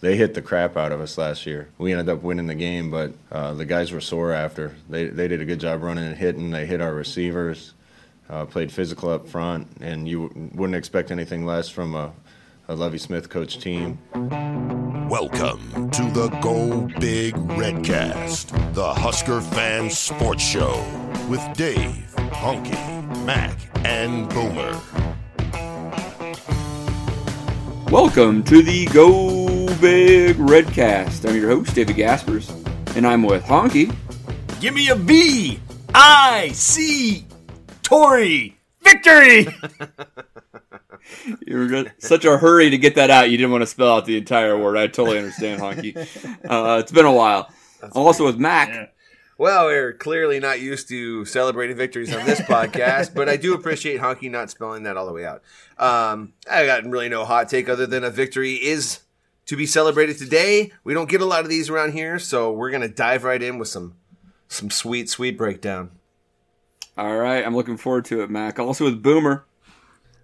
[0.00, 1.68] they hit the crap out of us last year.
[1.78, 4.74] We ended up winning the game, but uh, the guys were sore after.
[4.88, 6.50] They they did a good job running and hitting.
[6.50, 7.74] They hit our receivers,
[8.28, 12.12] uh, played physical up front, and you wouldn't expect anything less from a,
[12.68, 13.98] a Lovie Smith coach team.
[15.10, 20.82] Welcome to the Go Big Redcast, the Husker fan sports show
[21.28, 24.80] with Dave, Honky, Mac, and Boomer.
[27.90, 29.49] Welcome to the Go
[29.80, 31.26] Big Redcast.
[31.26, 32.50] I'm your host, David Gaspers,
[32.96, 33.96] and I'm with Honky.
[34.60, 35.58] Give me a B
[35.94, 37.24] I C
[37.82, 39.46] Tory victory.
[41.46, 43.96] you were in such a hurry to get that out, you didn't want to spell
[43.96, 44.76] out the entire word.
[44.76, 45.96] I totally understand, Honky.
[46.50, 47.48] Uh, it's been a while.
[47.82, 48.68] I'm also with Mac.
[48.68, 48.86] Yeah.
[49.38, 53.98] Well, we're clearly not used to celebrating victories on this podcast, but I do appreciate
[53.98, 55.42] Honky not spelling that all the way out.
[55.78, 59.00] Um, I got really no hot take other than a victory is
[59.50, 60.70] to be celebrated today.
[60.84, 63.58] We don't get a lot of these around here, so we're gonna dive right in
[63.58, 63.96] with some
[64.46, 65.90] some sweet, sweet breakdown.
[66.96, 68.60] All right, I'm looking forward to it, Mac.
[68.60, 69.44] Also with Boomer.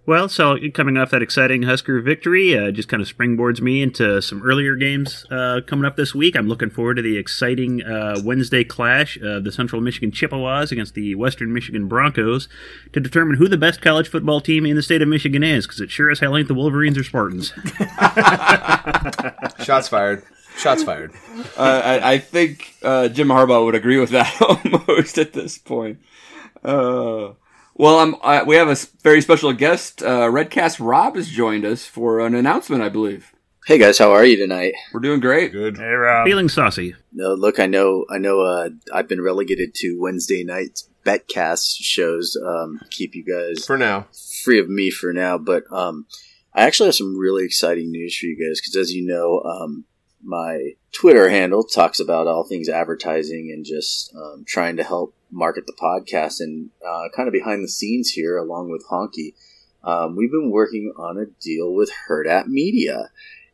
[0.07, 4.21] Well, so coming off that exciting Husker victory, uh, just kind of springboards me into
[4.21, 6.37] some earlier games uh, coming up this week.
[6.37, 10.93] I'm looking forward to the exciting uh, Wednesday clash of the Central Michigan Chippewas against
[10.93, 12.47] the Western Michigan Broncos
[12.93, 15.81] to determine who the best college football team in the state of Michigan is, because
[15.81, 17.49] it sure as hell ain't the Wolverines or Spartans.
[19.65, 20.23] Shots fired.
[20.55, 21.11] Shots fired.
[21.57, 25.99] Uh, I, I think uh, Jim Harbaugh would agree with that almost at this point.
[26.63, 27.33] Uh,
[27.77, 30.01] well, I'm, I, we have a very special guest.
[30.01, 33.31] Uh, Redcast Rob has joined us for an announcement, I believe.
[33.67, 34.73] Hey guys, how are you tonight?
[34.93, 35.51] We're doing great.
[35.51, 35.77] Good.
[35.77, 36.25] Hey Rob.
[36.25, 36.95] Feeling saucy.
[37.11, 42.37] No, look, I know, I know, uh, I've been relegated to Wednesday night betcast shows.
[42.41, 44.07] Um, keep you guys For now.
[44.43, 46.05] free of me for now, but um,
[46.53, 49.83] I actually have some really exciting news for you guys because, as you know, um,
[50.23, 55.65] my Twitter handle talks about all things advertising and just um, trying to help market
[55.67, 56.39] the podcast.
[56.39, 59.33] And uh, kind of behind the scenes here, along with Honky,
[59.83, 63.09] um, we've been working on a deal with Hurrdat Media,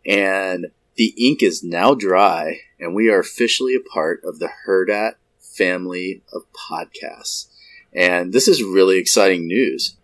[0.06, 5.16] and the ink is now dry, and we are officially a part of the Hurrdat
[5.40, 7.48] family of podcasts.
[7.94, 9.96] And this is really exciting news.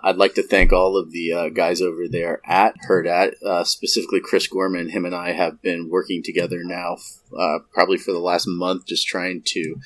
[0.00, 4.20] I'd like to thank all of the uh, guys over there at Hurrdat, uh, specifically
[4.20, 4.90] Chris Gorman.
[4.90, 6.98] Him and I have been working together now,
[7.36, 9.76] uh, probably for the last month, just trying to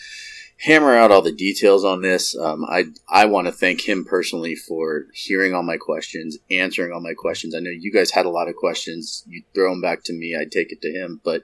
[0.59, 2.37] hammer out all the details on this.
[2.37, 7.01] Um, I I want to thank him personally for hearing all my questions, answering all
[7.01, 7.55] my questions.
[7.55, 9.25] I know you guys had a lot of questions.
[9.27, 11.21] You throw them back to me, I take it to him.
[11.25, 11.43] But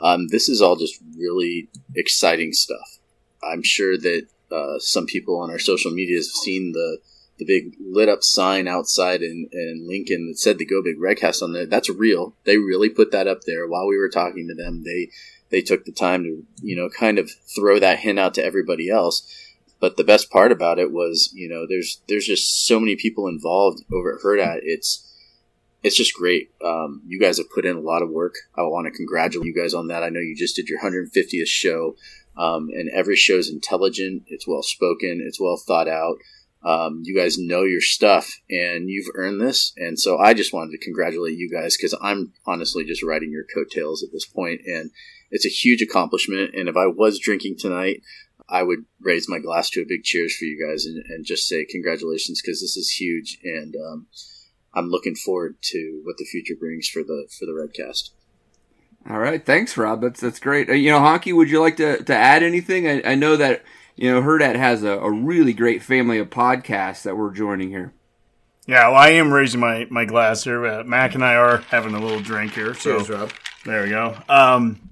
[0.00, 2.98] um, this is all just really exciting stuff.
[3.42, 6.98] I'm sure that uh, some people on our social media have seen the
[7.38, 11.42] the big lit up sign outside in, in Lincoln that said the Go Big Redcast
[11.42, 11.66] on there.
[11.66, 12.34] That's real.
[12.44, 14.84] They really put that up there while we were talking to them.
[14.84, 15.10] They
[15.52, 18.90] they took the time to you know kind of throw that hint out to everybody
[18.90, 19.28] else.
[19.78, 23.28] But the best part about it was you know there's there's just so many people
[23.28, 24.60] involved over at Hurrdat.
[24.62, 25.08] It's
[25.82, 26.50] it's just great.
[26.64, 28.34] Um, you guys have put in a lot of work.
[28.56, 30.02] I want to congratulate you guys on that.
[30.02, 31.96] I know you just did your 150th show,
[32.36, 34.22] um, and every show is intelligent.
[34.28, 35.22] It's well spoken.
[35.26, 36.16] It's well thought out.
[36.64, 39.72] Um, you guys know your stuff, and you've earned this.
[39.76, 43.44] And so I just wanted to congratulate you guys because I'm honestly just riding your
[43.52, 44.90] coattails at this point, and
[45.30, 46.54] it's a huge accomplishment.
[46.54, 48.02] And if I was drinking tonight,
[48.48, 51.48] I would raise my glass to a big cheers for you guys and, and just
[51.48, 54.06] say congratulations because this is huge, and um,
[54.74, 58.10] I'm looking forward to what the future brings for the for the Redcast.
[59.10, 60.00] All right, thanks, Rob.
[60.00, 60.68] That's that's great.
[60.68, 62.86] Uh, you know, Honky, would you like to, to add anything?
[62.86, 63.64] I, I know that
[63.96, 67.92] you know Hurrdat has a, a really great family of podcasts that we're joining here.
[68.66, 70.64] Yeah, well, I am raising my, my glass here.
[70.64, 72.74] Uh, Mac and I are having a little drink here.
[72.74, 73.32] So Cheers, Rob.
[73.64, 74.16] There we go.
[74.28, 74.90] Um,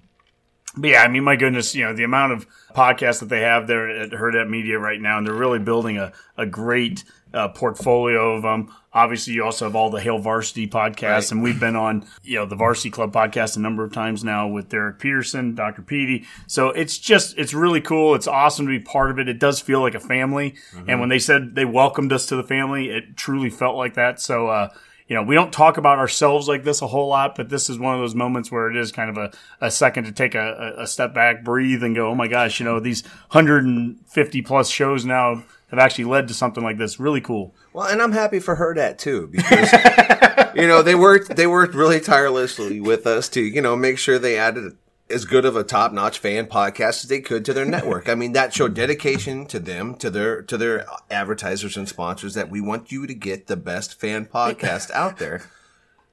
[0.77, 3.67] but yeah, I mean, my goodness, you know, the amount of podcasts that they have
[3.67, 7.05] there at Hurrdat Media right now, and they're really building a, a great
[7.35, 8.73] uh, portfolio of them.
[8.93, 11.31] Obviously, you also have all the Hail Varsity podcasts, Right.
[11.31, 14.49] and we've been on, you know, the Varsity Club podcast a number of times now
[14.49, 15.83] with Derek Peterson, Dr.
[15.83, 16.27] Petey.
[16.49, 18.17] So it's just, it's really cool.
[18.17, 19.29] It's awesome to be part of it.
[19.29, 20.57] It does feel like a family.
[20.89, 24.21] And when they said they welcomed us to the family, it truly felt like that.
[24.21, 24.71] So, uh,
[25.07, 27.79] you know, we don't talk about ourselves like this a whole lot, but this is
[27.81, 30.75] one of those moments where it is kind of a, a second to take a,
[30.79, 34.69] a a step back, breathe, and go, oh my gosh, you know, these 150 plus
[34.69, 37.01] shows now have actually led to something like this.
[37.01, 37.55] Really cool.
[37.73, 39.73] Well, and I'm happy for Hurrdat too because
[40.55, 44.19] you know they worked they worked really tirelessly with us to you know make sure
[44.19, 44.77] they added
[45.09, 48.09] as good of a top notch fan podcast as they could to their network.
[48.09, 52.51] I mean that showed dedication to them to their to their advertisers and sponsors that
[52.51, 55.43] we want you to get the best fan podcast out there.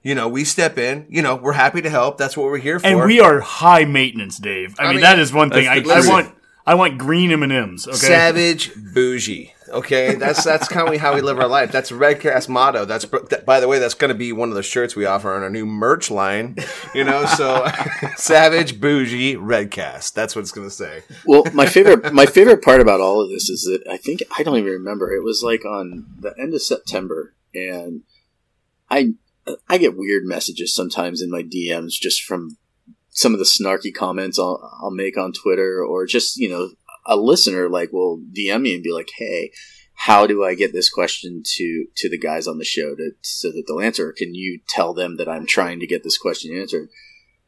[0.03, 1.05] You know, we step in.
[1.09, 2.17] You know, we're happy to help.
[2.17, 2.85] That's what we're here for.
[2.85, 4.75] And we are high maintenance, Dave.
[4.79, 5.67] I, mean, mean, that is one thing.
[5.67, 6.33] I, I want
[6.67, 7.87] I want green M and M's.
[7.87, 9.53] Okay, savage bougie.
[9.69, 11.71] Okay, that's that's kind of how we live our life.
[11.71, 12.83] That's a Redcast motto.
[12.83, 15.33] That's that, by the way, that's going to be one of the shirts we offer
[15.33, 16.57] on our new merch line.
[16.93, 17.65] You know, so
[18.17, 20.13] savage bougie Redcast.
[20.13, 21.03] That's what it's going to say.
[21.25, 24.43] Well, my favorite my favorite part about all of this is that I think I
[24.43, 25.13] don't even remember.
[25.13, 28.01] It was like on the end of September, and
[28.89, 29.13] I
[29.69, 32.57] I get weird messages sometimes in my DMs just from
[33.17, 36.69] some of the snarky comments I'll, I'll make on Twitter, or just you know
[37.07, 39.51] a listener like will DM me and be like, "Hey,
[39.95, 43.51] how do I get this question to to the guys on the show to so
[43.51, 44.13] that they'll answer?
[44.15, 46.89] Can you tell them that I'm trying to get this question answered?"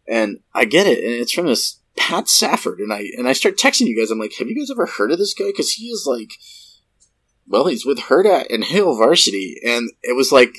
[0.08, 3.60] And I get it, and it's from this Pat Safford, and I and I start
[3.60, 4.10] texting you guys.
[4.10, 5.46] I'm like, "Have you guys ever heard of this guy?
[5.46, 6.32] Because he is like,
[7.46, 10.56] well, he's with Hurrdat and Hail Varsity, and it was like."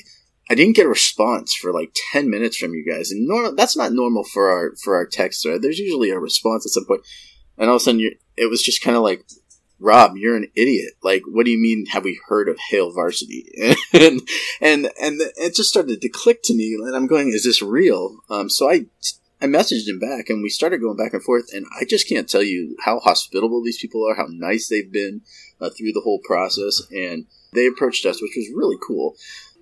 [0.49, 3.77] I didn't get a response for like ten minutes from you guys, and normal, that's
[3.77, 5.61] not normal for our for our text thread.
[5.61, 7.01] There's usually a response at some point,
[7.57, 9.23] and all of a sudden, you it was just kind of like,
[9.79, 10.93] Rob, you're an idiot.
[11.03, 11.85] Like, what do you mean?
[11.87, 13.45] Have we heard of Hail Varsity?
[13.93, 14.21] and
[14.59, 18.17] and and it just started to click to me, and I'm going, is this real?
[18.29, 18.87] Um, so I
[19.41, 22.29] I messaged him back, and we started going back and forth, and I just can't
[22.29, 25.21] tell you how hospitable these people are, how nice they've been
[25.59, 29.15] uh, through the whole process, and they approached us, which was really cool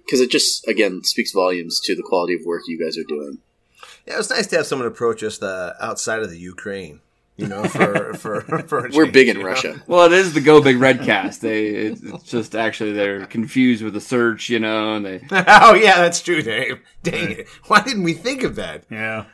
[0.10, 3.38] because it just again speaks volumes to the quality of work you guys are doing.
[4.08, 7.02] Yeah, it was nice to have someone approach us the outside of the Ukraine.
[7.38, 9.50] You know, for for, for a We're big in you know?
[9.50, 9.82] Russia.
[9.88, 11.40] Well, it is the Go Big Redcast.
[11.40, 15.74] They it's, it's just actually they're confused with the search, you know, and they oh
[15.76, 16.82] yeah, that's true, Dave.
[17.04, 17.48] Dang it!
[17.68, 18.84] Why didn't we think of that?
[18.90, 19.26] yeah.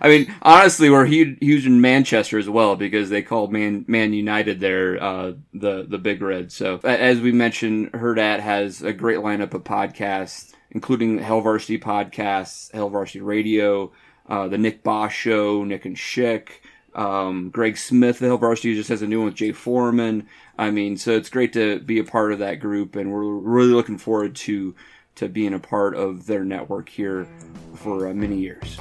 [0.00, 4.12] I mean, honestly, we're huge, huge in Manchester as well because they called Man Man
[4.12, 6.52] United there uh, the the Big Red.
[6.52, 12.72] So as we mentioned, Hurrdat has a great lineup of podcasts, including Hail Varsity podcasts,
[12.72, 13.92] Hail Varsity Radio,
[14.28, 16.48] uh, the Nick Bosch Show, Nick and Schick.
[16.94, 20.26] Um, Greg Smith, the Hail Varsity, just has a new one with Jay Foreman.
[20.56, 23.72] I mean, so it's great to be a part of that group, and we're really
[23.72, 24.74] looking forward to
[25.16, 27.26] to being a part of their network here
[27.74, 28.78] for uh, many years.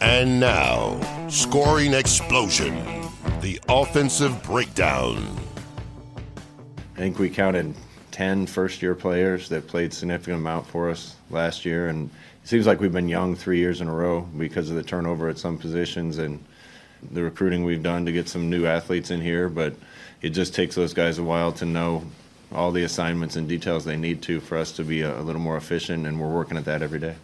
[0.00, 2.74] And now, scoring explosion,
[3.40, 5.16] the offensive breakdown.
[6.94, 7.74] I think we counted
[8.10, 11.88] 10 first year players that played significant amount for us last year.
[11.88, 12.10] And
[12.42, 15.28] it seems like we've been young three years in a row because of the turnover
[15.28, 16.44] at some positions and
[17.12, 19.48] the recruiting we've done to get some new athletes in here.
[19.48, 19.74] But
[20.20, 22.04] it just takes those guys a while to know
[22.52, 25.40] all the assignments and details they need to for us to be a, a little
[25.40, 26.06] more efficient.
[26.06, 27.14] And we're working at that every day.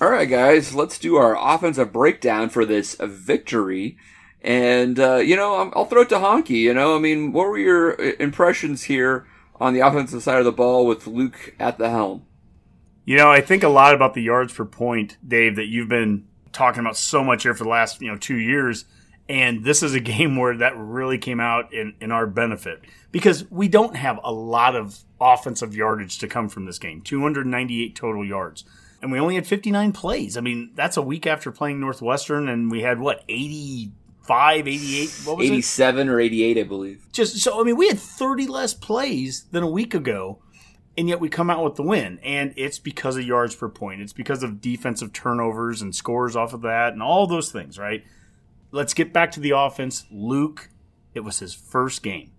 [0.00, 3.98] All right, guys, let's do our offensive breakdown for this victory.
[4.40, 6.60] And, uh, you know, I'll throw it to Honky.
[6.60, 9.26] You know, I mean, what were your uh, impressions here
[9.56, 12.24] on the offensive side of the ball with Luke at the helm?
[13.04, 16.26] You know, I think a lot about the yards per point, Dave, that you've been
[16.50, 18.86] talking about so much here for the last, you know, two years.
[19.28, 22.80] And this is a game where that really came out in, in our benefit
[23.12, 27.94] because we don't have a lot of offensive yardage to come from this game 298
[27.94, 28.64] total yards.
[29.02, 30.36] And we only had 59 plays.
[30.36, 35.10] I mean, that's a week after playing Northwestern, and we had what, 85, 88?
[35.24, 35.52] What was it?
[35.52, 37.06] 87 or 88, I believe.
[37.12, 40.42] just so I mean, we had 30 less plays than a week ago,
[40.98, 42.18] and yet we come out with the win.
[42.22, 44.02] And it's because of yards per point.
[44.02, 47.78] It's because of defensive turnovers and scores off of that, and all those things.
[47.78, 48.04] Right?
[48.70, 50.04] Let's get back to the offense.
[50.10, 50.68] Luke,
[51.14, 52.32] it was his first game.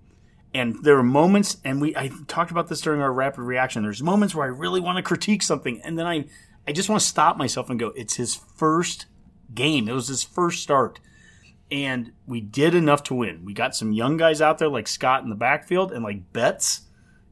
[0.54, 3.84] And there were moments, and we I talked about this during our rapid reaction.
[3.84, 6.26] There's moments where I really want to critique something, and then I
[6.68, 9.08] I just want to stop myself and go, it's his first
[9.54, 9.90] game.
[9.90, 11.00] It was his first start
[11.72, 13.46] and we did enough to win.
[13.46, 16.82] We got some young guys out there like Scott in the backfield and like Betts.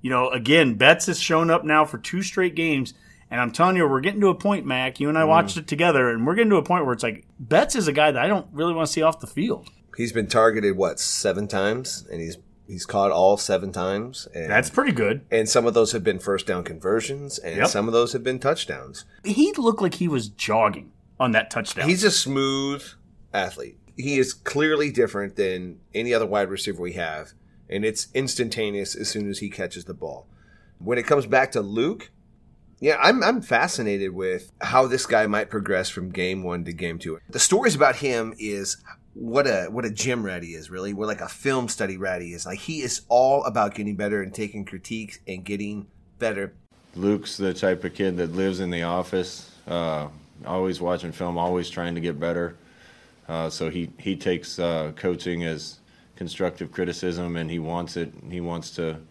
[0.01, 2.93] You know, again, Betts has shown up now for two straight games.
[3.29, 4.99] And I'm telling you, we're getting to a point, Mac.
[4.99, 5.27] You and I mm.
[5.27, 7.91] watched it together, and we're getting to a point where it's like Betts is a
[7.91, 9.69] guy that I don't really want to see off the field.
[9.95, 12.37] He's been targeted what seven times, and he's
[12.69, 14.27] he's caught all seven times.
[14.33, 15.25] And, That's pretty good.
[15.31, 17.67] and some of those have been first down conversions, and Yep.
[17.67, 19.05] some of those have been touchdowns.
[19.25, 21.89] He looked like he was jogging on that touchdown.
[21.89, 22.83] He's a smooth
[23.33, 23.77] athlete.
[23.97, 27.33] He is clearly different than any other wide receiver we have,
[27.69, 30.27] and it's instantaneous as soon as he catches the ball.
[30.77, 32.11] When it comes back to Luke,
[32.79, 36.97] yeah, I'm I'm fascinated with how this guy might progress from game one to game
[36.97, 37.19] two.
[37.29, 38.77] The stories about him is
[39.19, 40.93] what a what a gym rat he is, really.
[40.93, 42.45] What like a film study rat he is.
[42.45, 45.87] Like he is all about getting better and taking critiques and getting
[46.19, 46.53] better.
[46.95, 50.07] Luke's the type of kid that lives in the office, uh,
[50.45, 52.55] always watching film, always trying to get better.
[53.27, 55.79] Uh, so he he takes uh, coaching as
[56.15, 58.13] constructive criticism, and he wants it.
[58.29, 59.01] He wants to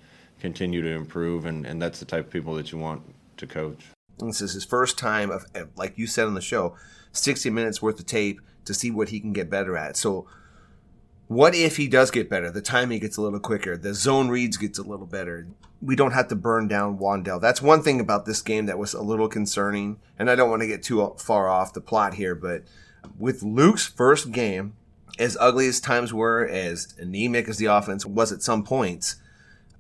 [0.41, 3.03] continue to improve, and, and that's the type of people that you want
[3.37, 3.85] to coach.
[4.19, 5.45] This is his first time of,
[5.77, 6.77] like you said on the show,
[7.12, 9.97] 60 minutes worth of tape to see what he can get better at.
[9.97, 10.27] So,
[11.27, 12.51] what if he does get better?
[12.51, 13.77] The timing gets a little quicker.
[13.77, 15.47] The zone reads gets a little better.
[15.83, 17.41] We don't have to burn down Wan'Dale.
[17.41, 19.99] That's one thing about this game that was a little concerning.
[20.19, 22.65] And I don't want to get too far off the plot here, but
[23.19, 24.75] with Luke's first game,
[25.19, 29.17] as ugly as times were, as anemic as the offense was at some points,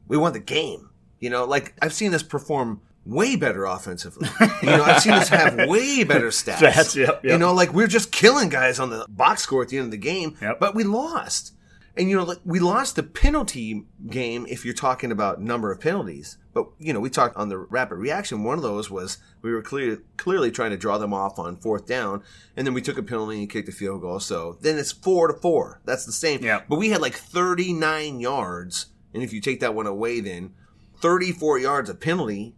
[0.06, 0.90] we won the game.
[1.18, 4.28] You know, like I've seen us perform way better offensively.
[4.62, 6.56] You know, I've seen us have way better stats.
[6.58, 7.32] Stats, yep, yep.
[7.32, 9.90] You know, like we're just killing guys on the box score at the end of
[9.90, 10.60] the game, Yep.
[10.60, 11.54] but we lost.
[11.96, 15.80] And you know, like we lost the penalty game if you're talking about number of
[15.80, 16.38] penalties.
[16.54, 18.44] But you know, we talked on the rapid reaction.
[18.44, 21.86] One of those was we were clear, clearly trying to draw them off on fourth
[21.86, 22.22] down,
[22.56, 24.20] and then we took a penalty and kicked a field goal.
[24.20, 25.80] So then it's four to four.
[25.86, 26.44] That's the same.
[26.44, 26.62] Yeah.
[26.68, 30.54] But we had like 39 yards, and if you take that one away, then
[31.00, 32.54] 34 yards of penalty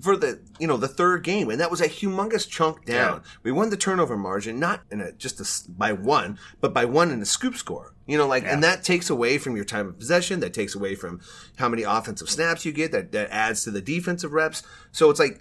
[0.00, 3.22] for the you know the third game, and that was a humongous chunk down.
[3.42, 7.10] We won the turnover margin, not in a just a by one, but by one
[7.10, 7.94] in a scoop score.
[8.06, 10.40] You know, like, and that takes away from your time of possession.
[10.40, 11.20] That takes away from
[11.56, 12.92] how many offensive snaps you get.
[12.92, 14.62] That that adds to the defensive reps.
[14.92, 15.40] So it's like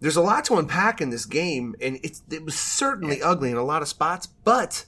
[0.00, 3.56] there's a lot to unpack in this game, and it's it was certainly ugly in
[3.56, 4.26] a lot of spots.
[4.26, 4.86] But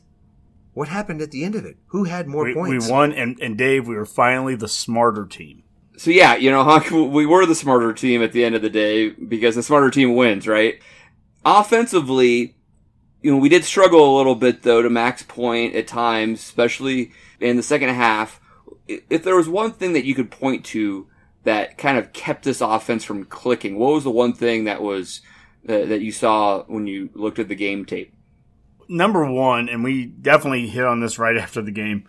[0.75, 1.77] what happened at the end of it?
[1.89, 2.89] Who had more We, we points?
[2.89, 5.65] won, and, and Dave, we were finally the smarter team.
[6.03, 8.69] So yeah, you know, Hunk, we were the smarter team at the end of the
[8.69, 10.83] day because the smarter team wins, right?
[11.45, 12.57] Offensively,
[13.21, 17.13] you know, we did struggle a little bit though to max point at times, especially
[17.39, 18.41] in the second half.
[18.89, 21.07] If there was one thing that you could point to
[21.45, 25.21] that kind of kept this offense from clicking, what was the one thing that was
[25.69, 28.13] uh, that you saw when you looked at the game tape?
[28.89, 32.09] number one, and we definitely hit on this right after the game.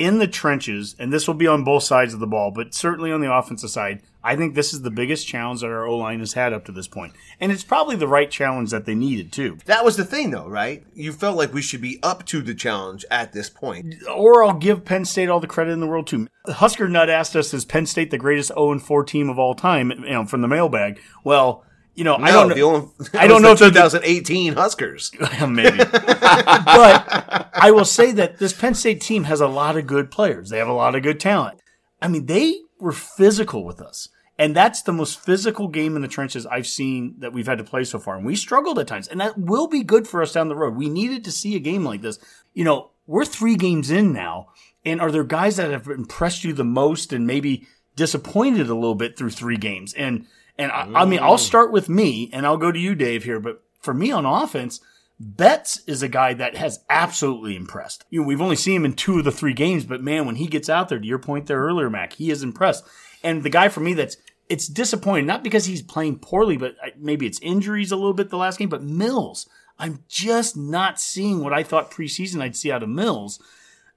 [0.00, 3.12] In the trenches, and this will be on both sides of the ball, but certainly
[3.12, 6.20] on the offensive side, I think this is the biggest challenge that our O line
[6.20, 9.30] has had up to this point, and it's probably the right challenge that they needed
[9.30, 9.58] too.
[9.66, 10.82] that was the thing, though, right?
[10.94, 13.96] You felt like we should be up to the challenge at this point.
[14.10, 16.28] Or I'll give Penn State all the credit in the world too.
[16.46, 19.90] Husker Nut asked us, "Is Penn State the greatest 0 4 team of all time?"
[19.90, 20.98] You know, from the mailbag.
[21.24, 21.62] Well,
[21.94, 22.54] you know, I don't know.
[22.54, 25.12] the only, I don't know if the the- 2018 Huskers.
[25.48, 25.78] maybe.
[25.90, 30.50] but I will say that this Penn State team has a lot of good players.
[30.50, 31.60] They have a lot of good talent.
[32.00, 34.08] I mean, they were physical with us.
[34.38, 37.64] And that's the most physical game in the trenches I've seen that we've had to
[37.64, 38.16] play so far.
[38.16, 39.06] And we struggled at times.
[39.06, 40.76] And that will be good for us down the road.
[40.76, 42.18] We needed to see a game like this.
[42.54, 44.48] You know, we're three games in now.
[44.82, 47.66] And are there guys that have impressed you the most and maybe
[47.96, 49.92] disappointed a little bit through three games?
[49.92, 50.26] And
[50.60, 53.40] and I, I mean, I'll start with me and I'll go to you, Dave, here.
[53.40, 54.80] But for me on offense,
[55.18, 58.04] Betts is a guy that has absolutely impressed.
[58.10, 60.36] You know, we've only seen him in two of the three games, but man, when
[60.36, 62.84] he gets out there, to your point there earlier, Mac, he is impressed.
[63.22, 64.18] And the guy for me that's
[64.50, 68.36] it's disappointing, not because he's playing poorly, but maybe it's injuries a little bit the
[68.36, 68.68] last game.
[68.68, 69.48] But Mills,
[69.78, 73.40] I'm just not seeing what I thought preseason I'd see out of Mills.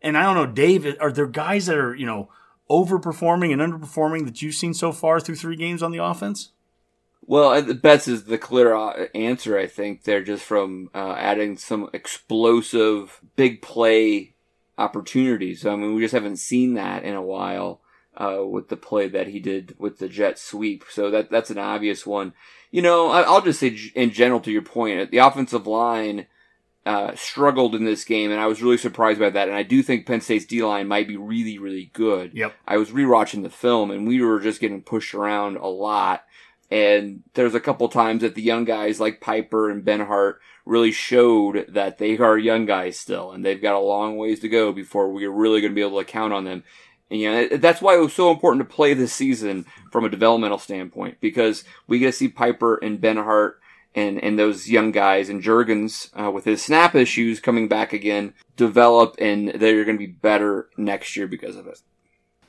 [0.01, 2.29] And I don't know, Dave, are there guys that are you know
[2.70, 6.52] overperforming and underperforming that you've seen so far through three games on the offense?
[7.25, 11.89] Well, Betts is the clear uh, answer, I think, there just from uh, adding some
[11.94, 14.36] explosive big play
[14.77, 15.65] opportunities.
[15.65, 17.82] I mean, we just haven't seen that in a while
[18.18, 20.84] uh, with the play that he did with the jet sweep.
[20.89, 22.34] So that that's an obvious one.
[22.72, 26.27] You know, I, I'll just say in general to your point, the offensive line
[26.86, 29.48] uh, struggled in this game, and I was really surprised by that.
[29.48, 32.34] And I do think Penn State's D line might be really, really good.
[32.34, 32.53] Yep.
[32.68, 36.25] I was rewatching the film, and we were just getting pushed around a lot.
[36.74, 41.68] And there's a couple times that the young guys like Piper and Benhart really showed
[41.70, 45.08] that they are young guys still, and they've got a long ways to go before
[45.12, 46.63] we're really going to be able to count on them.
[47.12, 50.10] And you know, that's why it was so important to play this season from a
[50.10, 53.58] developmental standpoint because we get to see Piper and Benhart
[53.94, 58.34] and, and those young guys and Jurgens uh, with his snap issues coming back again
[58.58, 61.82] develop and they're going to be better next year because of it.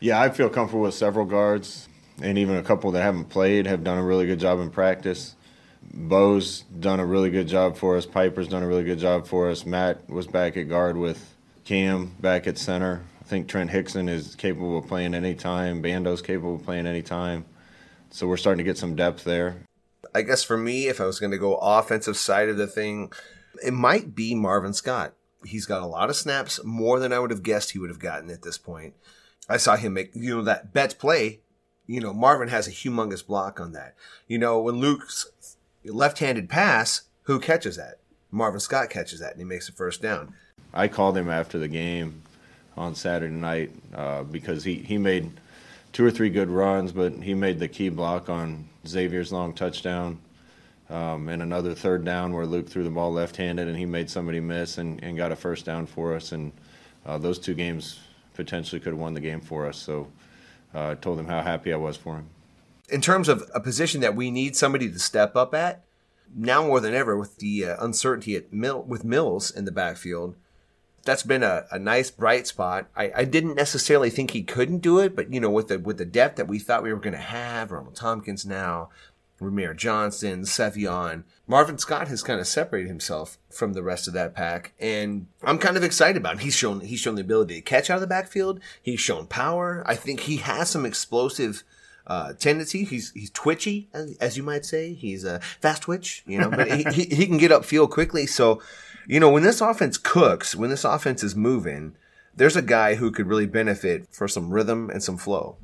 [0.00, 1.90] Yeah, I feel comfortable with several guards,
[2.21, 5.35] and even a couple that haven't played have done a really good job in practice.
[5.83, 8.06] Bo's done a really good job for us.
[8.06, 9.66] Piper's done a really good job for us.
[9.66, 13.02] Matt was back at guard with Cam back at center.
[13.21, 15.83] I think Trent Hixson is capable of playing any time.
[15.83, 17.47] Bando's capable of playing any time.
[18.11, 19.62] So we're starting to get some depth there.
[20.14, 23.12] I guess for me, if I was going to go offensive side of the thing,
[23.64, 25.14] it might be Marvin Scott.
[25.44, 27.99] He's got a lot of snaps, more than I would have guessed he would have
[27.99, 28.94] gotten at this point.
[29.49, 31.40] I saw him make, you know, that bet play.
[31.87, 33.95] You know, Marvin has a humongous block on that.
[34.26, 35.26] You know, when Luke's
[35.85, 37.99] left-handed pass, who catches that?
[38.31, 40.35] Marvin Scott catches that, and he makes the first down.
[40.73, 42.23] I called him after the game
[42.76, 45.31] on Saturday night uh, because he, he made
[45.93, 50.19] two or three good runs, but he made the key block on Zavier's long touchdown.
[50.91, 54.41] um, and another third down where Luke threw the ball left-handed and he made somebody
[54.41, 56.33] miss and, and got a first down for us.
[56.33, 56.53] And
[57.07, 58.00] uh, those two games
[58.35, 59.79] potentially could have won the game for us.
[59.79, 60.09] So
[60.75, 62.28] uh, told him how happy I was for him.
[62.88, 65.85] In terms of a position that we need somebody to step up at,
[66.35, 70.37] now more than ever with the uh, uncertainty at Mill, with Mills in the backfield,
[71.04, 72.88] that's been a, a nice bright spot.
[72.97, 75.99] I, I didn't necessarily think he couldn't do it, but you know, with the with
[75.99, 78.90] the depth that we thought we were going to have, Ronald Tompkins now,
[79.41, 84.35] Rahmir Johnson, Sevion, Marvin Scott has kind of separated himself from the rest of that
[84.35, 86.38] pack, and I'm kind of excited about him.
[86.41, 88.61] He's shown he's shown the ability to catch out of the backfield.
[88.81, 89.83] He's shown power.
[89.87, 91.64] I think he has some explosive
[92.07, 92.85] uh, tendency.
[92.85, 94.95] He's he's twitchy, as, as you might say.
[94.95, 98.26] He's a fast twitch, you know, but he, he, he can get upfield quickly.
[98.26, 98.62] So,
[99.07, 101.97] you know, when this offense cooks, when this offense is moving,
[102.37, 105.57] there's a guy who could really benefit for some rhythm and some flow.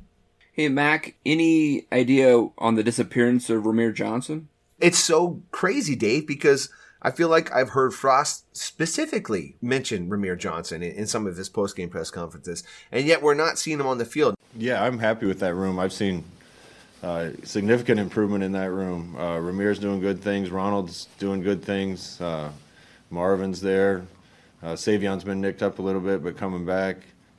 [0.53, 4.49] Hey, Mac, any idea on the disappearance of Rahmir Johnson?
[4.81, 6.69] It's so crazy, Dave, because
[7.01, 11.47] I feel like I've heard Frost specifically mention Rahmir Johnson in, in some of his
[11.47, 14.35] post-game press conferences, and yet we're not seeing him on the field.
[14.57, 15.79] Yeah, I'm happy with that room.
[15.79, 16.25] I've seen
[17.01, 19.15] uh, significant improvement in that room.
[19.17, 20.49] Uh, Rahmir's doing good things.
[20.49, 22.19] Ronald's doing good things.
[22.19, 22.51] Uh,
[23.09, 24.05] Marvin's there.
[24.61, 26.97] Uh, Sevion's been nicked up a little bit, but coming back.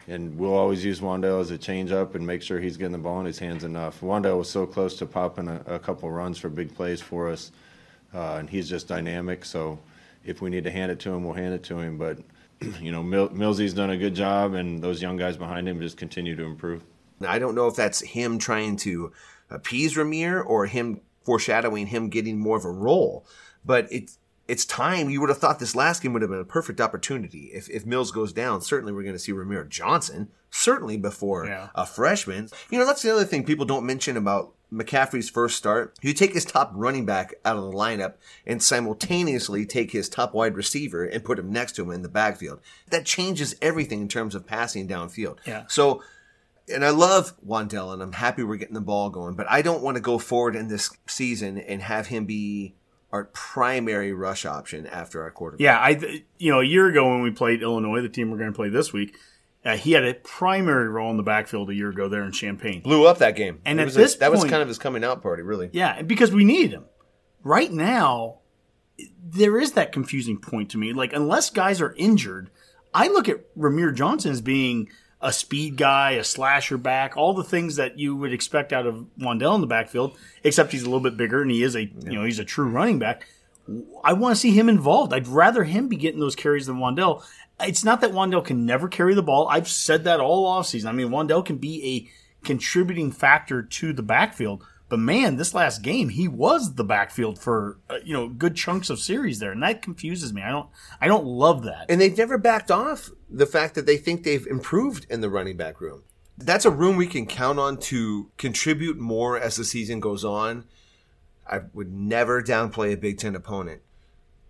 [0.09, 2.99] And we'll always use Wan'Dale as a change up and make sure he's getting the
[2.99, 4.01] ball in his hands enough.
[4.01, 7.53] Wan'Dale was so close to popping a, a couple runs for big plays for us,
[8.13, 9.45] uh, and he's just dynamic.
[9.45, 9.79] So
[10.25, 11.99] if we need to hand it to him, we'll hand it to him.
[11.99, 12.19] But
[12.81, 15.97] you know, Mil- Millsy's done a good job, and those young guys behind him just
[15.97, 16.83] continue to improve.
[17.27, 19.13] I don't know if that's him trying to
[19.51, 23.25] appease Rahmir or him foreshadowing him getting more of a role,
[23.65, 24.19] but it's
[24.49, 25.09] it's time.
[25.11, 27.51] You would have thought this last game would have been a perfect opportunity.
[27.55, 31.69] If, if Mills goes down, certainly we're going to see Rahmir Johnson, certainly before Yeah.
[31.75, 32.49] a freshman.
[32.71, 35.97] You know, that's the other thing people don't mention about McCaffrey's first start.
[36.03, 38.15] You take his top running back out of the lineup
[38.47, 42.09] and simultaneously take his top wide receiver and put him next to him in the
[42.09, 42.61] backfield.
[42.91, 45.39] That changes everything in terms of passing downfield.
[45.47, 45.65] Yeah.
[45.69, 46.03] So,
[46.73, 49.83] and I love Wan'Dale and I'm happy we're getting the ball going, but I don't
[49.83, 52.75] want to go forward in this season and have him be
[53.13, 55.63] our primary rush option after our quarterback.
[55.63, 58.51] Yeah, I you know a year ago when we played Illinois, the team we're going
[58.53, 59.17] to play this week,
[59.65, 62.81] uh, he had a primary role in the backfield a year ago there in Champaign.
[62.83, 63.61] Blew up that game.
[63.65, 65.69] And It at was a- this that was kind of his coming out party, really.
[65.73, 66.85] Yeah, because we needed him.
[67.45, 68.39] Right now,
[69.25, 70.93] there is that confusing point to me.
[70.93, 72.51] Like unless guys are injured,
[72.95, 74.89] I look at Rahmir Johnson as being
[75.23, 79.07] a speed guy, a slasher back, all the things that you would expect out of
[79.19, 82.13] Wan'Dale in the backfield, except he's a little bit bigger and he is a you
[82.13, 83.27] know he's a true running back.
[84.03, 85.15] I want to see him involved.
[85.15, 87.23] I'd rather him be getting those carries than Wan'Dale.
[87.61, 89.47] It's not that Wan'Dale can never carry the ball.
[89.49, 90.87] I've said that all offseason.
[90.87, 92.11] I mean, Wan'Dale can be
[92.43, 94.65] a contributing factor to the backfield.
[94.93, 98.91] But man, this last game, he was the backfield for uh, you know good chunks
[98.91, 100.43] of series there, and that confuses me.
[100.43, 100.69] I don't,
[101.01, 101.87] I don't love that.
[101.89, 105.57] And they've never backed off the fact that they think they've improved in the running
[105.57, 106.03] back room.
[106.37, 110.67] That's a room we can count on to contribute more as the season goes on.
[111.51, 113.81] I would never downplay a Big Ten opponent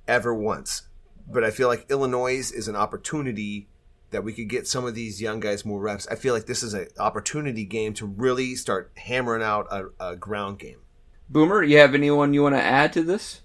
[0.08, 0.88] ever once.
[1.24, 3.68] But I feel like Illinois is an opportunity
[4.12, 6.06] that we could get some of these young guys more reps.
[6.08, 10.16] I feel like this is an opportunity game to really start hammering out a, a
[10.16, 10.78] ground game.
[11.28, 13.40] Boomer, you have anyone you want to add to this?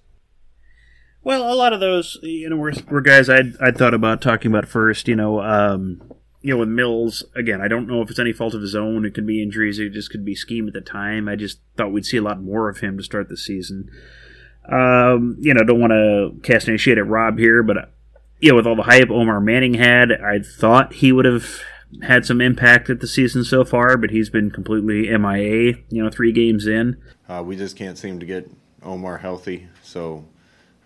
[1.23, 4.51] Well, a lot of those, you know, were, were guys I'd, I'd thought about talking
[4.51, 5.07] about first.
[5.07, 6.01] You know, um,
[6.41, 9.05] you know, with Mills again, I don't know if it's any fault of his own.
[9.05, 9.79] It could be injuries.
[9.79, 11.27] It just could be scheme at the time.
[11.27, 13.89] I just thought we'd see a lot more of him to start the season.
[14.69, 17.91] Um, you know, don't want to cast any shade at Rob here, but
[18.39, 21.61] you know, with all the hype Omar Manning had, I thought he would have
[22.03, 25.75] had some impact at the season so far, but he's been completely MIA.
[25.89, 27.01] You know, three games in.
[27.27, 28.49] Uh, we just can't seem to get
[28.83, 30.25] Omar healthy, so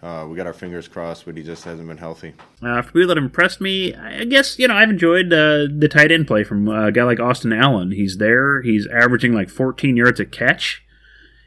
[0.02, 2.34] uh, we got our fingers crossed, but he just hasn't been healthy.
[2.62, 6.12] Uh, for people that impressed me, I guess you know I've enjoyed uh, the tight
[6.12, 7.92] end play from uh, a guy like Austin Allen.
[7.92, 8.62] He's there.
[8.62, 10.84] He's averaging like 14 yards a catch,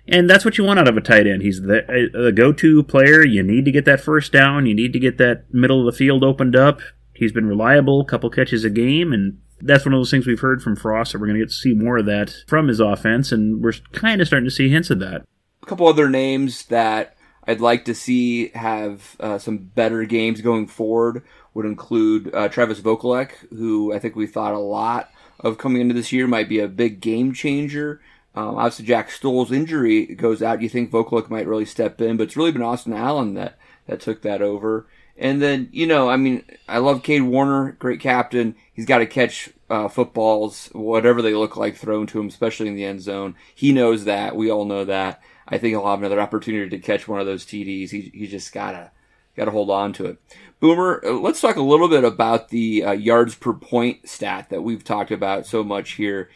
[0.08, 1.42] and that's what you want out of a tight end.
[1.42, 3.24] He's the a go-to player.
[3.24, 4.66] You need to get that first down.
[4.66, 6.80] You need to get that middle of the field opened up.
[7.14, 10.62] He's been reliable, couple catches a game, and that's one of those things we've heard
[10.62, 11.12] from Frost.
[11.12, 13.74] That we're going to get to see more of that from his offense, and we're
[13.92, 15.24] kind of starting to see hints of that.
[15.62, 20.66] A couple other names that I'd like to see have uh, some better games going
[20.66, 21.22] forward
[21.54, 25.94] would include uh, Travis Vokolek, who I think we thought a lot of coming into
[25.94, 28.00] this year might be a big game changer.
[28.34, 30.62] Um, obviously, Jack Stoll's injury goes out.
[30.62, 34.00] You think Vokolek might really step in, but it's really been Austin Allen that, that
[34.00, 34.86] took that over.
[35.16, 38.56] And then, you know, I mean, I love Cade Warner, great captain.
[38.72, 42.74] He's got to catch uh, footballs, whatever they look like, thrown to him, especially in
[42.74, 43.36] the end zone.
[43.54, 44.34] He knows that.
[44.34, 45.22] We all know that.
[45.46, 47.90] I think he'll have another opportunity to catch one of those TDs.
[47.90, 48.90] He he just gotta
[49.36, 50.18] gotta hold on to it.
[50.60, 54.62] Boomer, uh, let's talk a little bit about the uh, yards per point stat that
[54.62, 56.30] we've talked about so much here.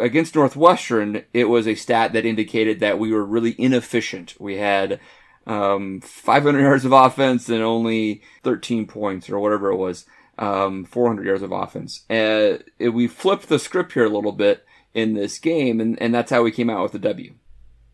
[0.00, 4.34] Against Northwestern, it was a stat that indicated that we were really inefficient.
[4.40, 5.00] We had
[5.46, 10.04] um, 500 yards of offense and only 13 points or whatever it was,
[10.38, 12.04] um, 400 yards of offense.
[12.10, 16.14] Uh, it, we flipped the script here a little bit in this game, and, and
[16.14, 17.34] that's how we came out with the W.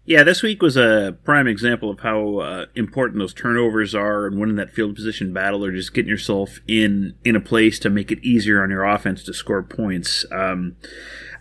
[0.04, 4.38] Yeah, this week was a prime example of how uh, important those turnovers are and
[4.38, 8.10] winning that field position battle, or just getting yourself in in a place to make
[8.10, 10.24] it easier on your offense to score points.
[10.32, 10.74] Um,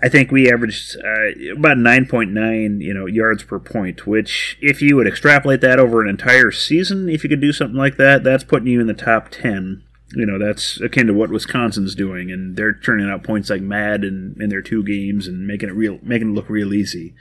[0.04, 4.08] I think we averaged uh, about 9.9, you know, yards per point.
[4.08, 7.78] Which, if you would extrapolate that over an entire season, if you could do something
[7.78, 9.84] like that, that's putting you in the top 10
[10.14, 14.04] you know that's akin to what Wisconsin's doing, and they're turning out points like mad
[14.04, 17.16] in, in their two games and making it real, making it look real easy.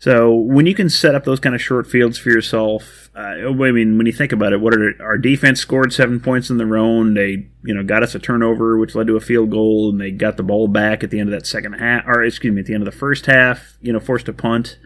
[0.00, 3.72] So when you can set up those kind of short fields for yourself, uh, I
[3.72, 6.76] mean, when you think about it, what are our defense scored seven points in their
[6.76, 7.14] own?
[7.14, 10.12] They, you know, got us a turnover, which led to a field goal, and they
[10.12, 12.66] got the ball back at the end of that second half, or excuse me, at
[12.66, 13.76] the end of the first half.
[13.80, 14.78] You know, forced a punt,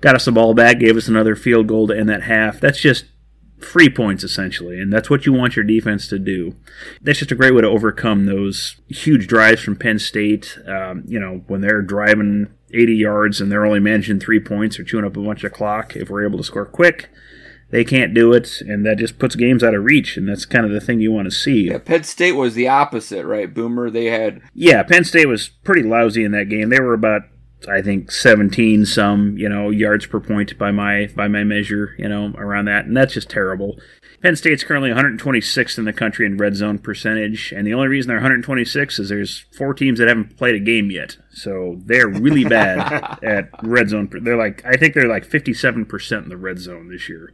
[0.00, 2.60] got us the ball back, gave us another field goal to end that half.
[2.60, 3.06] That's just
[3.58, 6.54] free points essentially, and that's what you want your defense to do.
[7.02, 10.56] That's just a great way to overcome those huge drives from Penn State.
[10.68, 14.84] Um, you know, when they're driving 80 yards and they're only managing three points or
[14.84, 15.96] chewing up a bunch of clock.
[15.96, 17.10] If we're able to score quick,
[17.70, 20.64] they can't do it, and that just puts games out of reach, and that's kind
[20.64, 21.68] of the thing you want to see.
[21.68, 23.52] Yeah, Penn State was the opposite, right?
[23.52, 24.40] Boomer, they had.
[24.54, 26.68] Yeah, Penn State was pretty lousy in that game.
[26.68, 27.22] They were about
[27.68, 32.08] I think 17 some, you know, yards per point by my by my measure, you
[32.08, 32.86] know, around that.
[32.86, 33.80] And that's just terrible.
[34.22, 38.08] Penn State's currently 126th in the country in red zone percentage, and the only reason
[38.08, 41.16] they're 126 is there's four teams that haven't played a game yet.
[41.30, 44.10] So they're really bad at red zone.
[44.22, 47.32] They're like I think they're like 57% in the red zone this year.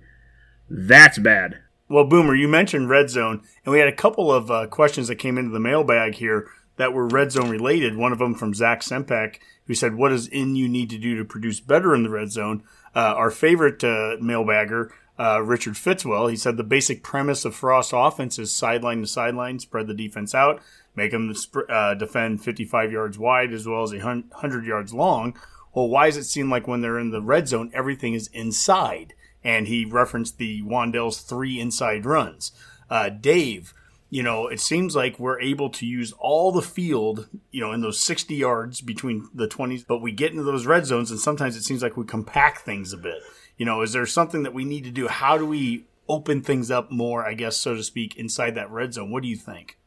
[0.69, 1.59] That's bad.
[1.89, 5.17] Well, Boomer, you mentioned red zone, and we had a couple of uh, questions that
[5.17, 7.97] came into the mailbag here that were red zone related.
[7.97, 11.25] One of them from Zach Sempek who said, "What does NU need to do to
[11.25, 12.63] produce better in the red zone?"
[12.95, 17.93] Uh, our favorite uh, mailbagger, uh, Richard Fitzwell, he said the basic premise of Frost
[17.95, 20.63] offense is sideline to sideline, spread the defense out,
[20.97, 21.33] make them
[21.69, 25.37] uh, defend 55 yards wide as well as 100 yards long.
[25.75, 29.15] Well, why does it seem like when they're in the red zone, everything is inside?
[29.45, 32.53] And he referenced the Wan'Dale's three inside runs.
[32.89, 33.75] Uh, Dave,
[34.09, 37.81] you know, it seems like we're able to use all the field, you know, in
[37.81, 41.57] those 60 yards between the 20s, but we get into those red zones and sometimes
[41.57, 43.23] it seems like we compact things a bit.
[43.63, 45.07] You know, is there something that we need to do?
[45.07, 48.93] How do we open things up more, I guess, so to speak, inside that red
[48.93, 49.13] zone?
[49.13, 49.79] What do you think?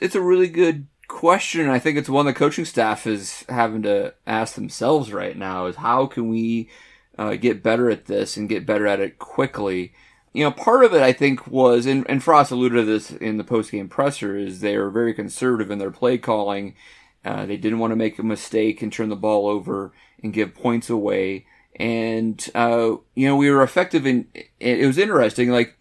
[0.00, 1.68] It's a really good question.
[1.68, 5.74] I think it's one the coaching staff is having to ask themselves right now is
[5.74, 6.70] how can we
[7.18, 9.92] uh, get better at this and get better at it quickly?
[10.32, 13.36] you know, part of it I think was, and, and Frost alluded to this in
[13.36, 16.76] the post game presser, is they were very conservative in their play calling.
[17.24, 20.54] Uh, they didn't want to make a mistake and turn the ball over and give
[20.54, 21.46] points away.
[21.76, 24.28] And, uh, you know, we were effective in,
[24.60, 25.50] it was interesting.
[25.50, 25.76] Like,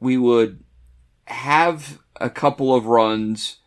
[0.00, 0.64] we would
[1.26, 3.58] have a couple of runs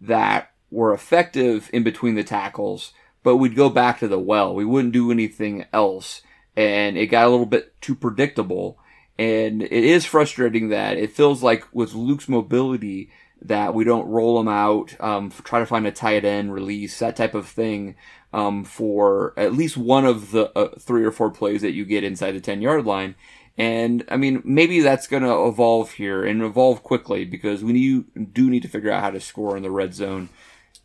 [0.00, 4.54] that were effective in between the tackles, but we'd go back to the well.
[4.54, 6.22] We wouldn't do anything else.
[6.56, 8.78] And it got a little bit too predictable.
[9.18, 13.10] And it is frustrating that it feels like with Luke's mobility
[13.42, 17.16] that we don't roll him out, um, try to find a tight end release, that
[17.16, 17.96] type of thing,
[18.32, 22.04] um, for at least one of the uh, three or four plays that you get
[22.04, 23.14] inside the 10 yard line.
[23.58, 28.32] And I mean, maybe that's going to evolve here and evolve quickly because we need,
[28.34, 30.30] do need to figure out how to score in the red zone.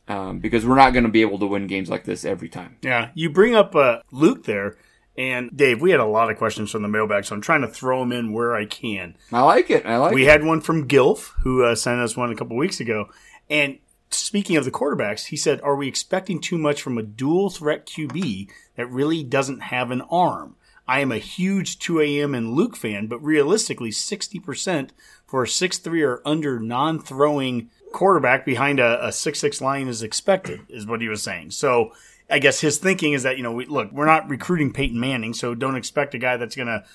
[0.10, 2.78] Um, because we're not going to be able to win games like this every time.
[2.82, 4.78] Yeah, you bring up uh, Luke there,
[5.18, 7.68] and Dave, we had a lot of questions from the mailbag, so I'm trying to
[7.68, 9.16] throw them in where I can.
[9.34, 9.86] I like it.
[9.86, 10.16] I like it.
[10.16, 10.30] we it.
[10.30, 13.10] had one from Gilf, who uh, sent us one a couple weeks ago.
[13.50, 13.80] And
[14.10, 17.86] speaking of the quarterbacks, he said, Are we expecting too much from a dual threat
[17.86, 20.56] QB that really doesn't have an arm?
[20.88, 24.92] I am a huge 2AM and Luke fan, but realistically, 60%
[25.26, 30.62] for a 6'3 or under non throwing quarterback behind a, a 6'6 line is expected,
[30.70, 31.52] is what he was saying.
[31.52, 31.92] So
[32.30, 35.34] I guess his thinking is that you know, we, look, we're not recruiting Peyton Manning,
[35.34, 36.86] so don't expect a guy that's gonna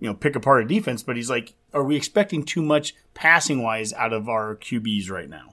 [0.00, 1.02] you know pick apart a defense.
[1.02, 5.28] But he's like, are we expecting too much passing wise out of our QBs right
[5.28, 5.51] now?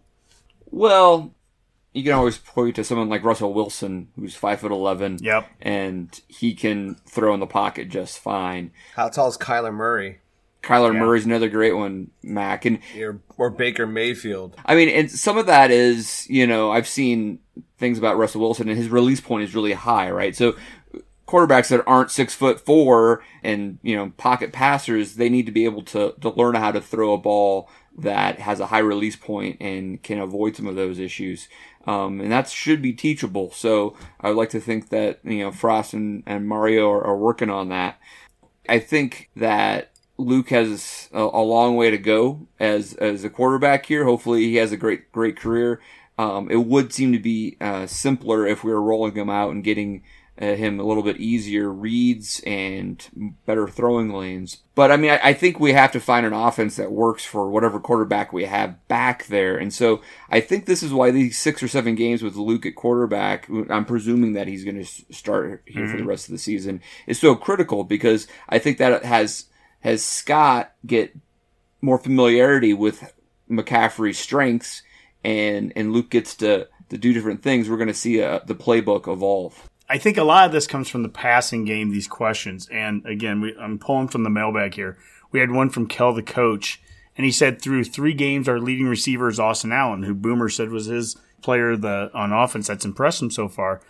[0.72, 1.34] Well,
[1.94, 5.18] you can always point to someone like Russell Wilson, who's five foot eleven.
[5.22, 8.72] Yep, and he can throw in the pocket just fine.
[8.96, 10.20] How tall is Kyler Murray?
[10.62, 11.00] Kyler yeah.
[11.00, 14.56] Murray's another great one, Mac, and or, or Baker Mayfield.
[14.66, 17.40] I mean, and some of that is, you know, I've seen
[17.78, 20.36] things about Russell Wilson, and his release point is really high, right?
[20.36, 20.56] So
[21.30, 25.66] quarterbacks that aren't six foot four and you know pocket passers, they need to be
[25.66, 27.70] able to to learn how to throw a ball
[28.02, 31.48] that has a high release point and can avoid some of those issues.
[31.86, 33.52] Um, and that should be teachable.
[33.52, 37.18] So I would like to think that you know Frost and, and Mario are, are
[37.18, 38.00] working on that.
[38.68, 43.86] I think that Luke has a, a, long way to go as as a quarterback
[43.86, 44.04] here.
[44.04, 45.82] Hopefully, he has a great great career.
[46.18, 49.64] Um, it would seem to be uh, simpler if we were rolling him out and
[49.64, 50.04] getting
[50.46, 54.58] him a little bit easier reads and better throwing lanes.
[54.74, 57.50] But I mean, I, I, think we have to find an offense that works for
[57.50, 59.58] whatever quarterback we have back there.
[59.58, 62.76] And so I think this is why these six or seven games with Luke at
[62.76, 65.92] quarterback, I'm presuming that he's going to start here mm-hmm.
[65.92, 66.10] for the mm-hmm.
[66.10, 69.46] rest of the season, is so critical because I think that has
[69.82, 71.16] has Scott get
[71.82, 73.14] more familiarity with
[73.50, 74.84] McCaffrey's strengths
[75.24, 78.56] and and Luke gets to to do different things, we're going to see uh, the
[78.56, 79.69] playbook evolve.
[79.90, 82.70] I think a lot of this comes from the passing game, these questions.
[82.72, 84.98] And again, we, I'm pulling from the mailbag here.
[85.32, 86.80] We had one from Kel, the coach,
[87.18, 90.70] and he said through three games, our leading receiver is Austin Allen, who Boomer said
[90.70, 93.82] was his player the, on offense that's impressed him so far.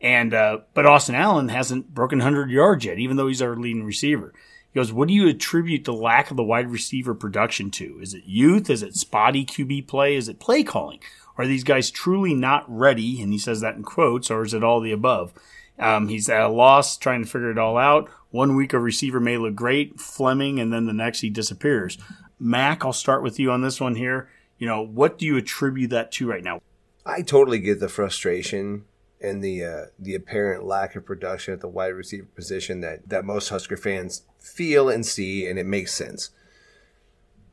[0.00, 3.84] And uh, but Austin Allen hasn't broken 100 yards yet, even though he's our leading
[3.84, 4.32] receiver.
[4.78, 7.98] Goes, "What do you attribute the lack of the wide receiver production to?
[8.00, 8.70] Is it youth?
[8.70, 10.14] Is it spotty QB play?
[10.14, 11.00] Is it play calling?
[11.36, 13.20] Are these guys truly not ready?
[13.20, 15.32] And he says that in quotes, or is it all the above?
[15.80, 18.08] Um, he's at a loss trying to figure it all out.
[18.30, 21.98] One week a receiver may look great, Fleming, and then the next he disappears.
[22.38, 24.28] Mac, I'll start with you on this one here.
[24.58, 26.62] You know, what do you attribute that to right now?
[27.04, 28.84] I totally get the frustration
[29.20, 33.24] and the uh, the apparent lack of production at the wide receiver position that that
[33.24, 36.30] most Husker fans feel and see, and it makes sense.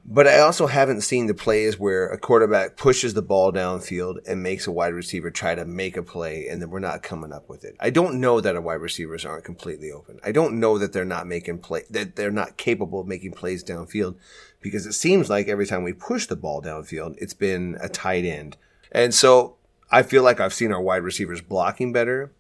[0.08, 4.44] But I also haven't seen the plays where a quarterback pushes the ball downfield and
[4.44, 7.50] makes a wide receiver try to make a play and then we're not coming up
[7.50, 7.76] with it.
[7.80, 10.20] I don't know that our wide receivers aren't completely open.
[10.24, 13.64] I don't know that they're not making play that they're not capable of making plays
[13.64, 14.16] downfield
[14.62, 18.26] because it seems like every time we push the ball downfield, it's been a tight
[18.26, 18.58] end.
[18.92, 19.56] And so
[19.92, 22.32] I feel like I've seen our wide receivers blocking better.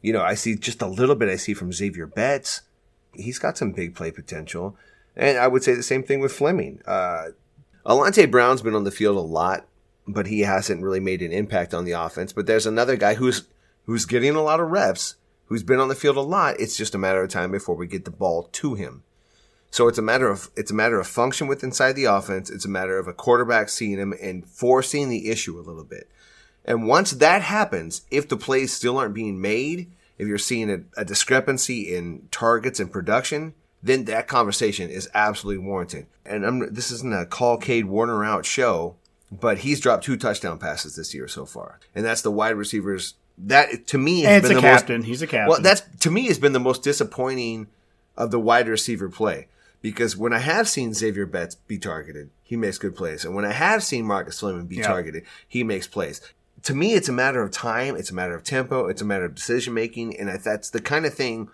[0.00, 2.62] You know, I see just a little bit I see from Zavier Betts.
[3.14, 4.76] He's got some big play potential.
[5.16, 6.80] And I would say the same thing with Fleming.
[6.86, 7.28] Uh,
[7.84, 9.66] Alante Brown's been on the field a lot,
[10.06, 12.32] but he hasn't really made an impact on the offense.
[12.32, 13.46] But there's another guy who's
[13.84, 15.14] who's getting a lot of reps,
[15.46, 16.60] who's been on the field a lot.
[16.60, 19.04] It's just a matter of time before we get the ball to him.
[19.70, 22.50] So it's a matter of it's a matter of function with inside the offense.
[22.50, 26.08] It's a matter of a quarterback seeing him and forcing the issue a little bit.
[26.66, 30.80] And once that happens, if the plays still aren't being made, if you're seeing a,
[31.00, 36.06] a discrepancy in targets and production, then that conversation is absolutely warranted.
[36.24, 38.96] And I'm, this isn't a call Cade Warner out show,
[39.30, 43.14] but he's dropped two touchdown passes this year so far, and that's the wide receivers.
[43.38, 45.00] That to me, has been the captain.
[45.00, 45.48] Most, he's a captain.
[45.48, 47.68] Well, that's to me has been the most disappointing
[48.16, 49.48] of the wide receiver play
[49.82, 53.44] because when I have seen Zavier Betts be targeted, he makes good plays, and when
[53.44, 54.86] I have seen Marcus Fleming be yep.
[54.86, 56.20] targeted, he makes plays.
[56.62, 57.96] To me, it's a matter of time.
[57.96, 58.86] It's a matter of tempo.
[58.86, 61.48] It's a matter of decision making, and that's the kind of thing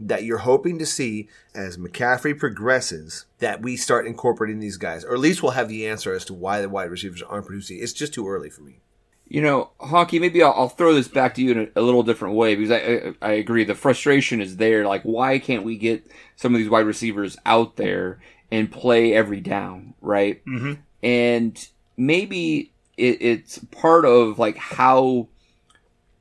[0.00, 5.14] that you're hoping to see as McCaffrey progresses that we start incorporating these guys, or
[5.14, 7.78] at least we'll have the answer as to why the wide receivers aren't producing.
[7.80, 8.80] It's just too early for me.
[9.26, 12.02] You know, Honky, maybe I'll, I'll throw this back to you in a, a little
[12.02, 12.76] different way because I,
[13.22, 14.86] I, I agree the frustration is there.
[14.86, 19.40] Like, why can't we get some of these wide receivers out there and play every
[19.40, 20.44] down, right?
[20.44, 20.74] Mm-hmm.
[21.02, 25.28] And maybe it, it's part of like how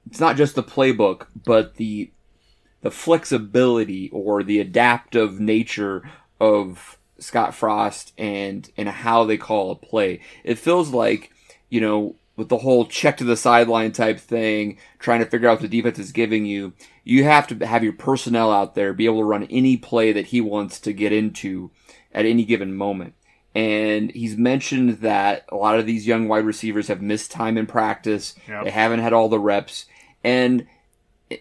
[0.10, 2.12] it's not just the playbook, but the
[2.82, 6.04] the flexibility or the adaptive nature
[6.40, 10.22] of Scott Frost and and how they call a play.
[10.44, 11.32] It feels like,
[11.70, 15.62] you know, with the whole check to the sideline type thing, trying to figure out
[15.62, 19.06] what the defense is giving you, you have to have your personnel out there be
[19.06, 21.72] able to run any play that he wants to get into
[22.12, 23.14] at any given moment.
[23.56, 27.68] And he's mentioned that a lot of these young wide receivers have missed time in
[27.68, 28.36] practice.
[28.48, 28.66] Yep.
[28.66, 29.86] They haven't had all the reps.
[30.24, 30.66] And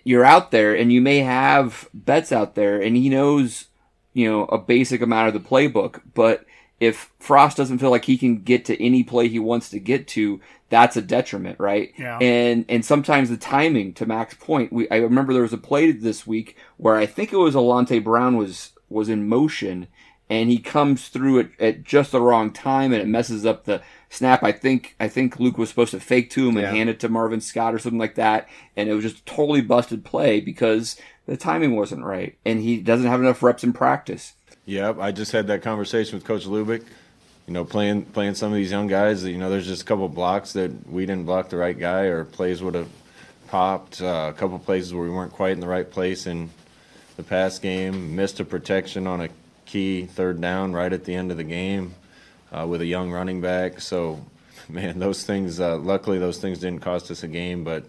[0.04, 3.66] you're out there and you may have Betts out there and he knows,
[4.12, 6.44] you know, a basic amount of the playbook, but
[6.80, 10.08] if Frost doesn't feel like he can get to any play he wants to get
[10.08, 11.92] to, that's a detriment, right?
[11.96, 12.18] Yeah.
[12.18, 15.92] And and sometimes the timing, to Mac's point, we I remember there was a play
[15.92, 19.86] this week where I think it was Alante Brown was was in motion
[20.32, 23.82] and he comes through it at just the wrong time and it messes up the
[24.08, 24.42] snap.
[24.42, 26.70] I think I think Luke was supposed to fake to him and yeah.
[26.70, 29.60] hand it to Marvin Scott or something like that, and it was just a totally
[29.60, 34.32] busted play because the timing wasn't right, and he doesn't have enough reps in practice.
[34.64, 36.82] Yep, I just had that conversation with Coach Lubick.
[37.46, 39.22] You know, playing playing some of these young guys.
[39.24, 42.24] You know, there's just a couple blocks that we didn't block the right guy, or
[42.24, 42.88] plays would have
[43.48, 44.00] popped.
[44.00, 46.48] Uh, a couple places where we weren't quite in the right place, in
[47.18, 49.28] the pass game, missed a protection on a
[49.66, 51.94] key third down right at the end of the game
[52.52, 53.80] uh, with a young running back.
[53.80, 54.24] So,
[54.68, 55.60] man, those things.
[55.60, 57.84] Uh, luckily, those things didn't cost us a game, but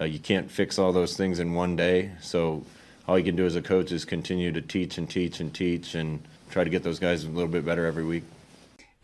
[0.00, 2.12] uh, you can't fix all those things in one day.
[2.20, 2.64] So,
[3.06, 5.94] all you can do as a coach is continue to teach and teach and teach
[5.94, 8.24] and try to get those guys a little bit better every week.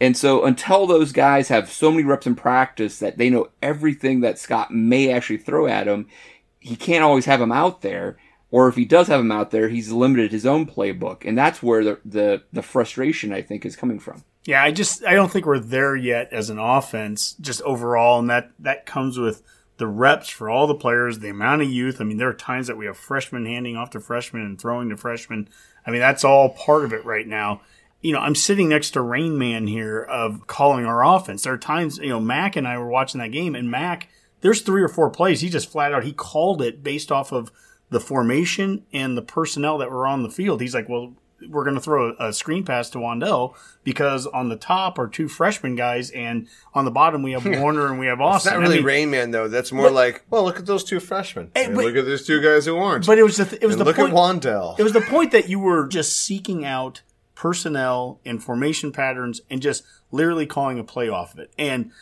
[0.00, 4.20] And so until those guys have so many reps in practice that they know everything
[4.20, 6.08] that Scott may actually throw at them,
[6.60, 8.16] he can't always have them out there.
[8.50, 11.24] Or if he does have him out there, he's limited his own playbook.
[11.24, 14.24] And that's where the, the, the frustration, I think, is coming from.
[14.44, 18.30] Yeah, I just I don't think we're there yet as an offense, just overall, and
[18.30, 19.42] that that comes with
[19.78, 22.00] the reps for all the players, the amount of youth.
[22.00, 24.88] I mean, there are times that we have freshmen handing off to freshmen and throwing
[24.90, 25.48] to freshmen.
[25.84, 27.62] I mean, that's all part of it right now.
[28.00, 31.42] You know, I'm sitting next to Rain Man here of calling our offense.
[31.42, 34.08] There are times, you know, Mac and I were watching that game, and Mac,
[34.42, 35.40] there's three or four plays.
[35.40, 37.50] He just flat out he called it based off of
[37.90, 40.60] the formation and the personnel that were on the field.
[40.60, 41.14] He's like, well,
[41.48, 45.28] we're going to throw a, screen pass to Wan'Dale because on the top are two
[45.28, 48.52] freshman guys, and on the bottom we have Warner and we have Austin.
[48.52, 49.48] It's not really I mean, Rain Man though.
[49.48, 51.50] That's more but, like, well, look at those two freshmen.
[51.54, 53.06] And, but, look at those two guys who aren't.
[53.06, 54.78] But it was the th- it was and the look point, at Wan'Dale.
[54.78, 57.02] It was the point that you were just seeking out
[57.34, 61.52] personnel and formation patterns and just literally calling a play off of it.
[61.58, 61.92] And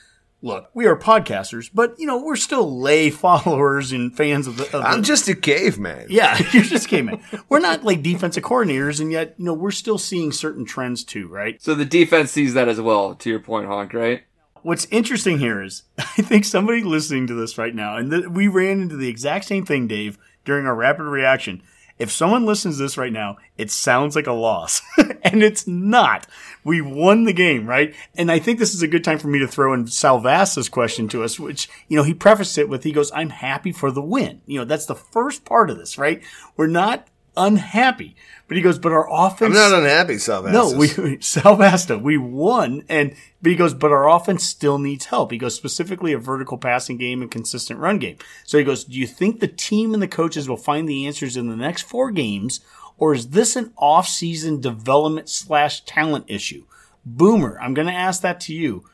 [0.45, 4.65] look, we are podcasters, but you know we're still lay followers and fans of the.
[4.77, 6.07] Of I'm just a caveman.
[6.11, 7.21] Yeah, you're just a caveman.
[7.49, 11.27] we're not like defensive coordinators, and yet you know we're still seeing certain trends too,
[11.27, 11.61] right?
[11.61, 13.15] So the defense sees that as well.
[13.17, 14.23] To your point, Honk, right?
[14.63, 18.47] What's interesting here is I think somebody listening to this right now, and th- we
[18.47, 21.63] ran into the exact same thing, Dave, during our rapid reaction.
[21.99, 24.83] If someone listens to this right now, it sounds like a loss.
[25.23, 26.27] and it's not.
[26.65, 27.95] We won the game, right?
[28.17, 30.69] And I think this is a good time for me to throw in Sal Vasa's
[30.69, 33.91] question to us, which, you know, he prefaced it with, he goes, I'm happy for
[33.91, 34.41] the win.
[34.47, 36.23] You know, that's the first part of this, right?
[36.57, 38.17] We're not unhappy.
[38.47, 39.57] But he goes, but our offense.
[39.57, 40.53] I'm not unhappy, Salvasta.
[40.53, 45.31] No, we Salvasta, we won, and but he goes, but our offense still needs help.
[45.31, 48.17] He goes specifically a vertical passing game and consistent run game.
[48.45, 51.37] So he goes, do you think the team and the coaches will find the answers
[51.37, 52.61] in the next four games,
[52.99, 56.65] or is this an off-season development slash talent issue?
[57.05, 58.85] Boomer, I'm going to ask that to you.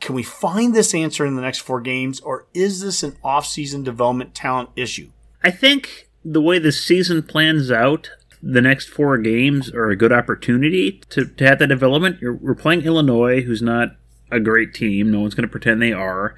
[0.00, 3.82] Can we find this answer in the next four games, or is this an off-season
[3.82, 5.10] development talent issue?
[5.42, 8.10] I think the way the season plans out,
[8.42, 12.20] the next four games are a good opportunity to, to have that development.
[12.20, 13.96] You're, we're playing Illinois, who's not
[14.30, 15.10] a great team.
[15.10, 16.36] No one's going to pretend they are.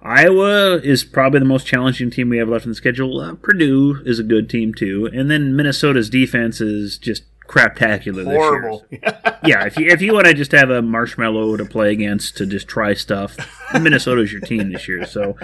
[0.00, 3.20] Iowa is probably the most challenging team we have left in the schedule.
[3.20, 8.86] Uh, Purdue is a good team too, and then Minnesota's defense is just craptacular Horrible.
[8.90, 9.38] this year.
[9.44, 12.46] yeah, if you if you want to just have a marshmallow to play against to
[12.46, 13.36] just try stuff,
[13.74, 15.06] Minnesota's your team this year.
[15.06, 15.36] So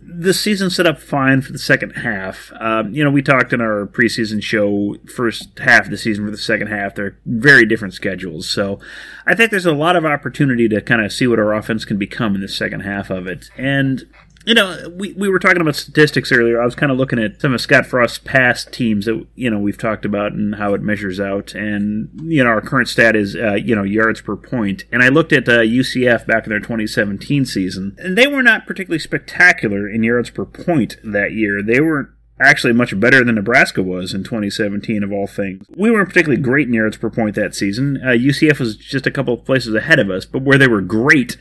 [0.00, 2.52] the season set up fine for the second half.
[2.60, 6.30] Um, you know, we talked in our preseason show first half of the season for
[6.30, 6.94] the second half.
[6.94, 8.48] They're very different schedules.
[8.48, 8.78] So
[9.26, 11.98] I think there's a lot of opportunity to kind of see what our offense can
[11.98, 13.50] become in the second half of it.
[13.56, 14.06] And
[14.48, 16.62] you know, we, we were talking about statistics earlier.
[16.62, 19.58] I was kind of looking at some of Scott Frost's past teams that, you know,
[19.58, 21.54] we've talked about and how it measures out.
[21.54, 24.84] And, you know, our current stat is, uh, you know, yards per point.
[24.90, 28.66] And I looked at uh, UCF back in their 2017 season, and they were not
[28.66, 31.62] particularly spectacular in yards per point that year.
[31.62, 35.66] They were actually much better than Nebraska was in 2017 of all things.
[35.76, 37.98] We weren't particularly great in yards per point that season.
[38.02, 40.80] Uh, UCF was just a couple of places ahead of us, but where they were
[40.80, 41.36] great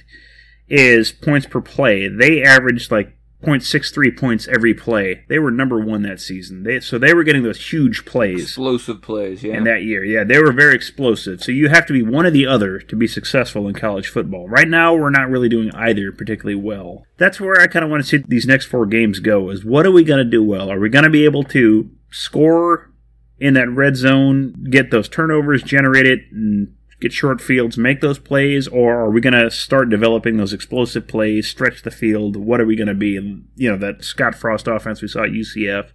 [0.68, 2.08] is points per play.
[2.08, 5.24] They averaged like 0.63 points every play.
[5.30, 6.64] They were number one that season.
[6.64, 8.42] They, so they were getting those huge plays.
[8.42, 9.56] Explosive plays, yeah.
[9.56, 10.04] In that year.
[10.04, 11.44] Yeah, they were very explosive.
[11.44, 14.50] So you have to be one or the other to be successful in college football.
[14.50, 17.06] Right now, we're not really doing either particularly well.
[17.18, 19.86] That's where I kind of want to see these next four games go is what
[19.86, 20.72] are we going to do well?
[20.72, 22.92] Are we going to be able to score
[23.40, 28.68] in that red zone, get those turnovers generated, and get short fields, make those plays,
[28.68, 32.36] or are we going to start developing those explosive plays, stretch the field?
[32.36, 33.16] What are we going to be?
[33.16, 35.92] And, you know, that Scott Frost offense we saw at UCF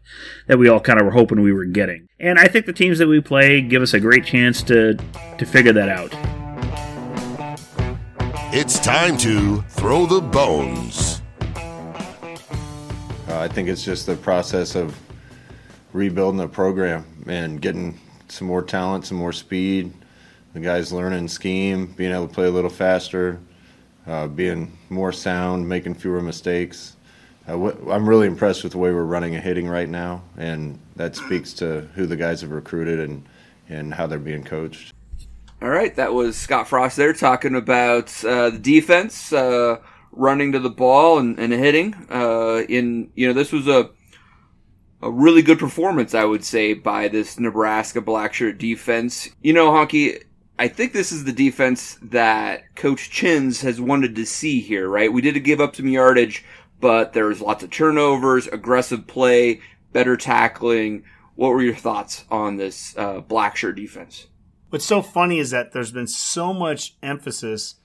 [0.46, 2.06] that we all kind of were hoping we were getting.
[2.20, 4.94] And I think the teams that we play give us a great chance to,
[5.38, 6.12] to figure that out.
[8.54, 11.22] It's time to throw the bones.
[13.28, 14.96] Uh, I think it's just the process of
[15.92, 17.98] rebuilding the program and getting
[18.28, 19.92] some more talent, some more speed,
[20.52, 23.40] the guys learning scheme, being able to play a little faster,
[24.06, 26.96] uh, being more sound, making fewer mistakes.
[27.46, 30.78] Uh, wh- I'm really impressed with the way we're running and hitting right now, and
[30.96, 33.24] that speaks to who the guys have recruited and,
[33.68, 34.92] and how they're being coached.
[35.60, 39.78] All right, that was Scott Frost there talking about uh, the defense uh,
[40.10, 41.94] running to the ball and, and hitting.
[42.10, 43.90] Uh, in you know, this was a
[45.02, 49.28] a really good performance, I would say, by this Nebraska Blackshirt defense.
[49.42, 50.22] You know, Honky,
[50.58, 55.12] I think this is the defense that Coach Chins has wanted to see here, right?
[55.12, 56.44] We did give up some yardage,
[56.80, 59.60] but there was lots of turnovers, aggressive play,
[59.92, 61.04] better tackling.
[61.34, 64.26] What were your thoughts on this uh, Blackshirt defense?
[64.68, 67.76] What's so funny is that there's been so much emphasis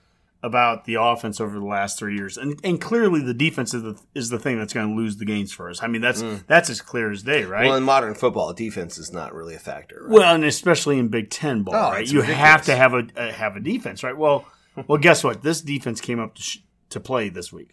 [0.44, 4.00] about the offense over the last three years, and and clearly the defense is the
[4.14, 5.82] is the thing that's going to lose the games for us.
[5.82, 7.66] I mean, that's that's as clear as day, right?
[7.68, 10.04] Well, in modern football, defense is not really a factor.
[10.04, 10.12] Right?
[10.12, 12.08] Well, and especially in Big Ten ball, Oh, right?
[12.08, 14.16] You have to have a uh, have a defense, right?
[14.18, 14.46] Well,
[14.88, 15.42] well, guess what?
[15.42, 16.60] This defense came up to sh-
[16.90, 17.72] to play this week,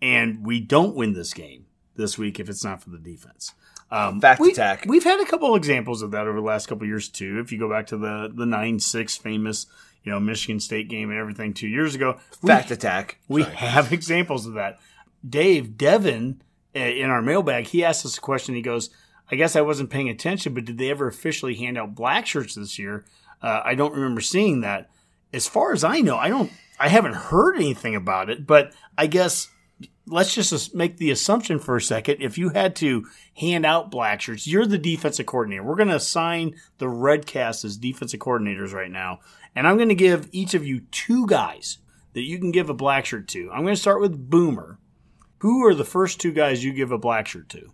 [0.00, 3.52] and we don't win this game this week if it's not for the defense.
[3.90, 4.86] Um, Fact we, attack.
[4.88, 7.38] We've had a couple examples of that over the last couple of years too.
[7.40, 9.66] If you go back to the the nine six famous,
[10.04, 13.18] you know, Michigan State game and everything two years ago, we- Fact attack.
[13.28, 13.54] we Sorry.
[13.56, 14.78] have examples of that.
[15.28, 16.42] Dave Devon
[16.74, 18.54] uh, in our mailbag, he asked us a question.
[18.54, 18.90] He goes,
[19.30, 22.54] "I guess I wasn't paying attention, but did they ever officially hand out black shirts
[22.56, 23.04] this year?
[23.40, 24.90] Uh, I don't remember seeing that.
[25.32, 26.50] As far as I know, I don't.
[26.80, 28.46] I haven't heard anything about it.
[28.46, 29.48] But I guess
[30.06, 32.18] let's just make the assumption for a second.
[32.20, 35.62] If you had to hand out black shirts, you're the defensive coordinator.
[35.62, 39.20] We're going to assign the Redcast as defensive coordinators right now,
[39.54, 41.78] and I'm going to give each of you two guys
[42.14, 43.50] that you can give a black shirt to.
[43.52, 44.78] I'm going to start with Boomer.
[45.38, 47.72] Who are the first two guys you give a black shirt to?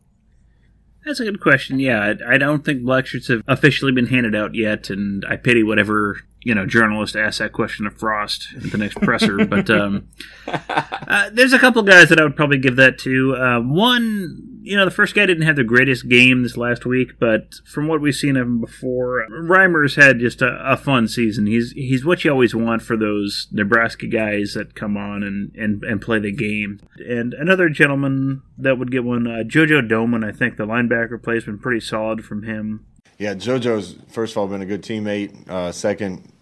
[1.05, 1.79] That's a good question.
[1.79, 5.62] Yeah, I, don't think black shirts have officially been handed out yet, and I pity
[5.62, 9.45] whatever you know journalist asked that question of Frost at the next presser.
[9.45, 10.09] But um,
[10.47, 13.36] uh, there's a couple guys that I would probably give that to.
[13.36, 17.18] Uh, one, you know, the first guy didn't have the greatest game this last week,
[17.18, 21.47] but from what we've seen of him before, Reimer's had just a, a fun season.
[21.47, 25.82] He's he's what you always want for those Nebraska guys that come on and, and,
[25.84, 26.80] and play the game.
[26.99, 31.34] And another gentleman that would get one, uh, JoJo Domann, I think the linebacker play
[31.34, 32.86] has been pretty solid from him.
[33.19, 35.49] Yeah, JoJo's first of all been a good teammate.
[35.49, 36.33] Uh, second,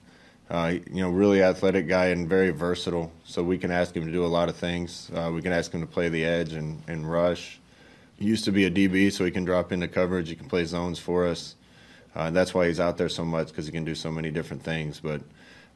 [0.50, 3.10] uh, you know, really athletic guy and very versatile.
[3.24, 5.10] So we can ask him to do a lot of things.
[5.14, 7.58] Uh, we can ask him to play the edge and, and rush.
[8.18, 10.28] He used to be a DB, so he can drop into coverage.
[10.28, 11.54] He can play zones for us.
[12.14, 14.62] Uh, that's why he's out there so much because he can do so many different
[14.62, 15.00] things.
[15.00, 15.22] But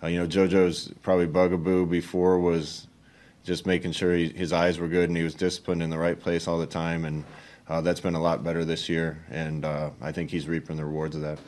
[0.02, 2.88] uh, you know, JoJo's probably bugaboo before was
[3.42, 6.20] just making sure he, his eyes were good and he was disciplined in the right
[6.20, 7.06] place all the time.
[7.06, 7.24] And
[7.70, 9.24] uh, that's been a lot better this year.
[9.30, 11.38] And uh, I think he's reaping the rewards of that.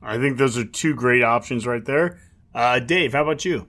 [0.00, 2.18] I think those are two great options right there.
[2.54, 3.66] Uh, Dave, how about you?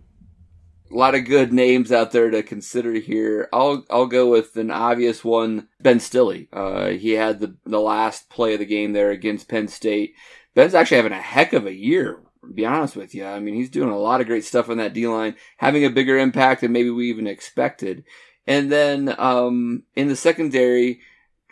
[0.92, 3.50] a lot of good names out there to consider here.
[3.52, 6.46] I'll I'll go with an obvious one, Ben Stille.
[6.54, 10.14] Uh, he had the the last play of the game there against Penn State.
[10.56, 12.22] Ben's actually having a heck of a year.
[12.44, 14.78] To be honest with you, I mean he's doing a lot of great stuff on
[14.78, 18.06] that D line, having a bigger impact than maybe we even expected.
[18.46, 21.02] And then um, in the secondary,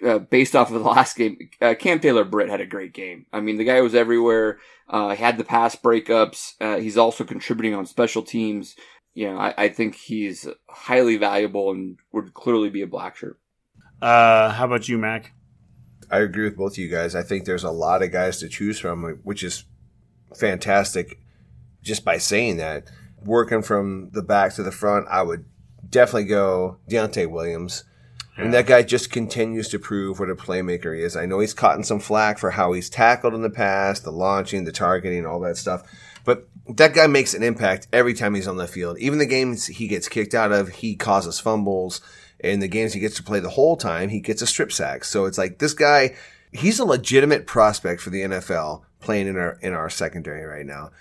[0.05, 3.25] uh, based off of the last game, uh, Cam Taylor Britt had a great game.
[3.31, 4.59] I mean, the guy was everywhere.
[4.89, 6.53] Uh, had the pass breakups.
[6.61, 8.75] Uh, he's also contributing on special teams.
[9.13, 13.39] You know, I, I think he's highly valuable and would clearly be a black shirt.
[14.01, 15.31] Uh, how about you, Mac?
[16.11, 17.15] I agree with both of you guys.
[17.15, 19.63] I think there's a lot of guys to choose from, which is
[20.35, 21.19] fantastic.
[21.81, 22.91] Just by saying that,
[23.23, 25.45] working from the back to the front, I would
[25.89, 27.85] definitely go Deontai Williams.
[28.37, 31.15] And that guy just continues to prove what a playmaker he is.
[31.15, 34.11] I know he's caught in some flack for how he's tackled in the past, the
[34.11, 35.83] launching, the targeting, all that stuff.
[36.25, 38.97] But that guy makes an impact every time he's on the field.
[38.99, 42.01] Even the games he gets kicked out of, he causes fumbles.
[42.39, 45.05] In the games he gets to play the whole time, he gets a strip sack.
[45.05, 46.15] So it's like this guy,
[46.51, 50.91] he's a legitimate prospect for the NFL playing in our in our secondary right now.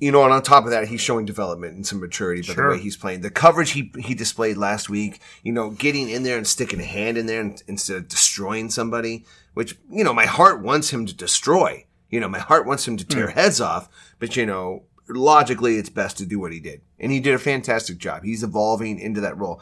[0.00, 2.70] You know, and on top of that, he's showing development and some maturity by Sure.
[2.70, 3.22] the way he's playing.
[3.22, 6.84] The coverage he he displayed last week, you know, getting in there and sticking a
[6.84, 9.24] hand in there and, instead of destroying somebody,
[9.54, 11.84] which you know, my heart wants him to destroy.
[12.10, 13.38] You know, my heart wants him to tear hmm.
[13.38, 13.88] heads off,
[14.18, 17.38] but you know, logically, it's best to do what he did, and he did a
[17.38, 18.22] fantastic job.
[18.22, 19.60] He's evolving into that role.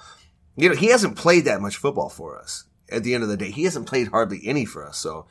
[0.57, 2.64] You know, he hasn't played that much football for us.
[2.91, 4.99] At the end of the day, he hasn't played hardly any for us.
[4.99, 5.26] So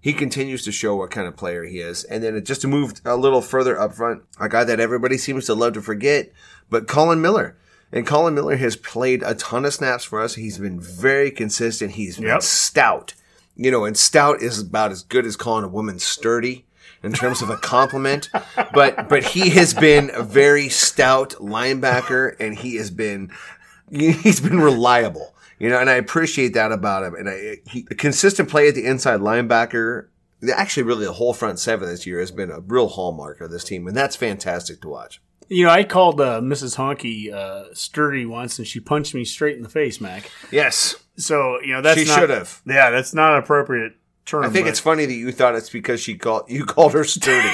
[0.00, 2.04] he continues to show what kind of player he is.
[2.04, 5.46] And then just to move a little further up front, a guy that everybody seems
[5.46, 6.32] to love to forget,
[6.70, 7.56] but Collin Miller.
[7.90, 10.34] And Collin Miller has played a ton of snaps for us.
[10.34, 11.92] He's been very consistent.
[11.92, 12.42] He's been Yep.
[12.42, 13.14] stout.
[13.56, 16.66] You know, and stout is about as good as calling a woman sturdy
[17.02, 18.28] in terms of a compliment.
[18.74, 23.30] but but he has been a very stout linebacker and he has been
[23.90, 25.34] he's been reliable.
[25.58, 27.14] You know, and I appreciate that about him.
[27.14, 30.06] And I, he, a consistent play at the inside linebacker,
[30.54, 33.64] actually, really the whole front seven this year has been a real hallmark of this
[33.64, 35.20] team, and that's fantastic to watch.
[35.48, 36.76] You know, I called uh, Mrs.
[36.76, 40.30] Honky uh, sturdy once, and she punched me straight in the face, Mac.
[40.52, 42.60] Yes, So you know that's She should have.
[42.66, 43.94] Yeah, that's not an appropriate
[44.26, 44.44] term.
[44.44, 47.04] I think but- it's funny that you thought it's because she called you called her
[47.04, 47.48] sturdy,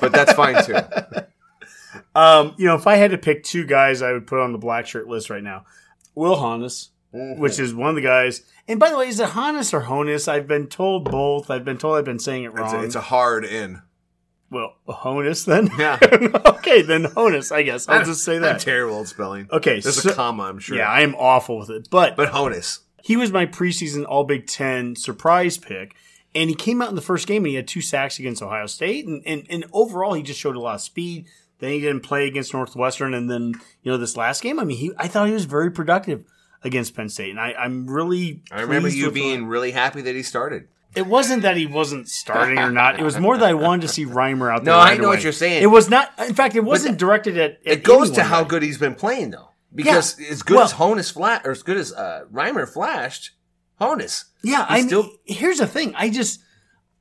[0.00, 0.76] but that's fine too.
[2.14, 4.58] Um, you know, if I had to pick two guys, I would put on the
[4.58, 5.64] black shirt list right now.
[6.14, 7.40] Will Honas, Mm-hmm.
[7.40, 8.42] which is one of the guys.
[8.68, 10.28] And by the way, is it Honas or Honas?
[10.28, 11.50] I've been told both.
[11.50, 12.74] I've been told I've been saying it It's wrong.
[12.76, 13.80] a, it's a hard in.
[14.50, 15.70] well, Honas then.
[15.78, 15.98] Yeah.
[16.58, 17.50] okay, then Honas.
[17.50, 18.60] I guess I'll just say I'm that.
[18.60, 19.48] terrible at spelling.
[19.50, 20.76] Okay, There's so- a comma, I'm sure.
[20.76, 22.80] Yeah, I am awful with it, but but Honas.
[23.02, 25.94] he was my preseason All Big Ten surprise pick.
[26.34, 28.66] And he came out in the first game and he had two sacks against Ohio
[28.66, 29.06] State.
[29.06, 31.24] And, and, and overall, he just showed a lot of speed.
[31.58, 33.14] Then he didn't play against Northwestern.
[33.14, 35.70] And then, you know, this last game, I mean, he, I thought he was very
[35.72, 36.24] productive
[36.62, 37.30] against Penn State.
[37.30, 38.42] And I, I'm really.
[38.50, 40.68] I remember you being really happy that he started.
[40.94, 42.98] It wasn't that he wasn't starting or not.
[42.98, 44.74] It was more that I wanted to see Reimer out there.
[44.74, 45.62] No, I right know what you're saying.
[45.62, 46.12] It was not.
[46.26, 47.50] In fact, it wasn't directed at.
[47.52, 48.48] at It goes to how right.
[48.48, 49.50] good he's been playing, though.
[49.74, 53.32] Because as good Well- as Honas flat, or as good as uh, Reimer flashed,
[53.80, 54.24] Honas.
[54.42, 55.94] Yeah, I still- here's the thing.
[55.94, 56.40] I just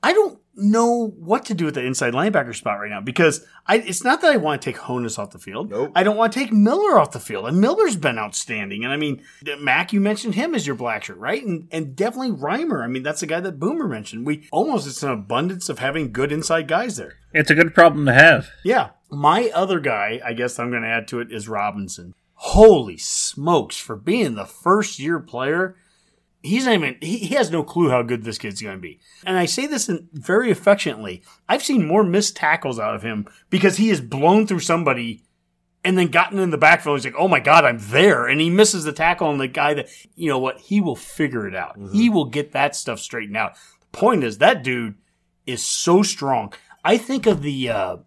[0.03, 3.77] I don't know what to do with the inside linebacker spot right now because I
[3.77, 5.69] it's not that I want to take Honas off the field.
[5.69, 5.91] Nope.
[5.95, 7.47] I don't want to take Miller off the field.
[7.47, 8.83] And Miller's been outstanding.
[8.83, 9.21] And I mean,
[9.59, 11.45] Mac, you mentioned him as your black shirt, right?
[11.45, 12.83] And and definitely Reimer.
[12.83, 14.25] I mean, that's the guy that Boomer mentioned.
[14.25, 17.17] We almost it's an abundance of having good inside guys there.
[17.33, 18.49] It's a good problem to have.
[18.63, 18.89] Yeah.
[19.09, 22.13] My other guy, I guess I'm going to add to it, is Robinson.
[22.33, 25.75] Holy smokes, for being the first year player,
[26.41, 28.99] he's not even, he, he has no clue how good this kid's going to be.
[29.25, 31.23] And I say this in, very affectionately.
[31.47, 35.23] I've seen more missed tackles out of him because he has blown through somebody
[35.83, 36.97] and then gotten in the backfield.
[36.97, 38.27] He's like, oh my God, I'm there.
[38.27, 41.47] And he misses the tackle on the guy that, you know what, he will figure
[41.47, 41.77] it out.
[41.91, 43.55] He will get that stuff straightened out.
[43.91, 44.95] The point is, that dude
[45.45, 46.53] is so strong.
[46.83, 47.97] I think of the, uh,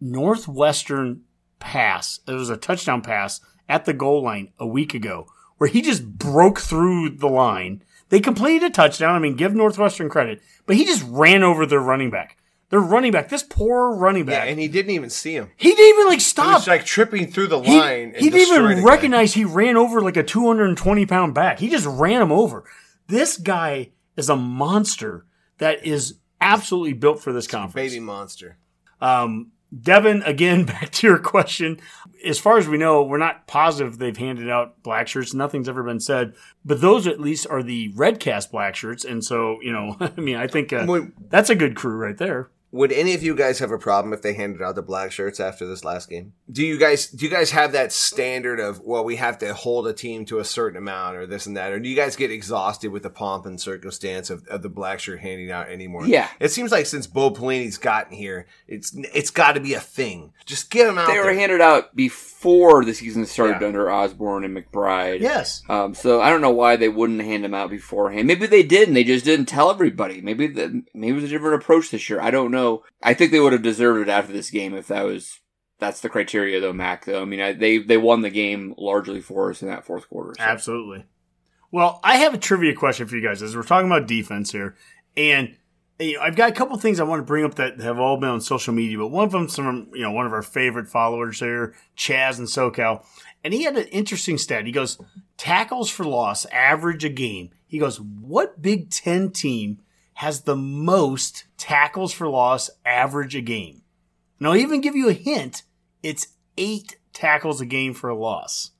[0.00, 1.22] Northwestern
[1.58, 2.20] pass.
[2.28, 5.26] It was a touchdown pass at the goal line a week ago
[5.64, 7.82] where he just broke through the line.
[8.10, 9.14] They completed a touchdown.
[9.14, 12.36] I mean, give Northwestern credit, but he just ran over their running back.
[12.68, 15.48] Their running back, this poor running Yeah, back, and he didn't even see him.
[15.56, 16.46] he didn't even like stop.
[16.48, 18.12] He was like tripping through the He, line.
[18.14, 21.58] and he didn't even recognize he ran over like a 220 pound back.
[21.60, 22.64] He just ran him over.
[23.06, 25.24] This guy is a monster
[25.56, 27.90] that is absolutely built for this conference.
[27.90, 28.58] baby monster.
[29.00, 29.52] Um,
[29.82, 31.80] Devin, again, back to your question.
[32.24, 35.34] As far as we know, we're not positive they've handed out black shirts.
[35.34, 39.04] Nothing's ever been said, but those at least are the red cast black shirts.
[39.04, 42.50] And so, you know, I mean, I think uh, that's a good crew right there.
[42.74, 45.38] Would any of you guys have a problem if they handed out the black shirts
[45.38, 46.32] after this last game?
[46.50, 49.86] Do you guys do you guys have that standard of well we have to hold
[49.86, 52.32] a team to a certain amount or this and that or do you guys get
[52.32, 56.04] exhausted with the pomp and circumstance of, of the black shirt handing out anymore?
[56.08, 56.28] Yeah.
[56.40, 60.32] It seems like since Bo Pelini's gotten here, it's it's got to be a thing.
[60.44, 61.34] Just get them out They were there.
[61.34, 63.68] handed out before the season started Yeah.
[63.68, 65.20] under Osborne and McBride.
[65.20, 65.62] Yes.
[65.68, 68.26] Um, so I don't know why they wouldn't hand them out beforehand.
[68.26, 70.20] Maybe they did, and they just didn't tell everybody.
[70.20, 72.20] Maybe the, maybe it was a different approach this year.
[72.20, 72.63] I don't know.
[73.02, 75.40] I think they would have deserved it after this game if that was
[75.78, 76.72] that's the criteria, though.
[76.72, 77.22] Mac, though.
[77.22, 80.34] I mean, I, they they won the game largely for us in that fourth quarter.
[80.36, 80.42] so.
[80.42, 81.04] Absolutely.
[81.70, 84.76] Well, I have a trivia question for you guys as we're talking about defense here.
[85.16, 85.56] And
[85.98, 88.16] you know, I've got a couple things I want to bring up that have all
[88.16, 90.88] been on social media, but one of them from you know one of our favorite
[90.88, 93.04] followers here, Chaz and SoCal,
[93.42, 94.66] and he had an interesting stat.
[94.66, 94.98] He goes
[95.36, 97.50] tackles for loss average a game.
[97.66, 99.80] He goes, what Big Ten team
[100.14, 103.82] has the most tackles for loss average a game?
[104.38, 105.62] And I'll even give you a hint.
[106.02, 108.70] It's eight tackles a game for a loss.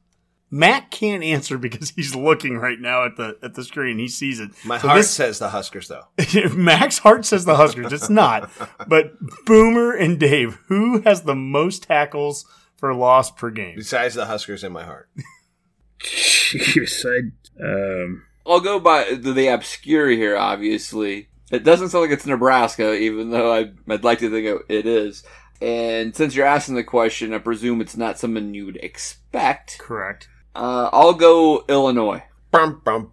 [0.50, 3.98] Matt can't answer because he's looking right now at the at the screen.
[3.98, 4.50] He sees it.
[4.64, 6.04] My So heart this- says the Huskers though.
[6.54, 7.92] Max Hart says the Huskers.
[7.92, 8.50] It's not.
[8.86, 9.14] But
[9.46, 12.44] Boomer and Dave, who has the most tackles
[12.76, 13.74] for loss per game?
[13.76, 15.08] Besides the Huskers in my heart.
[16.00, 20.36] Jeez, I, um, I'll go by the, the obscure here.
[20.36, 24.74] Obviously, it doesn't sound like it's Nebraska, even though I, I'd like to think it-
[24.74, 25.24] it is.
[25.62, 29.78] And since you're asking the question, I presume it's not something you'd expect.
[29.78, 30.28] Correct.
[30.54, 32.22] Uh, I'll go Illinois.
[32.50, 33.10] Bum, bum.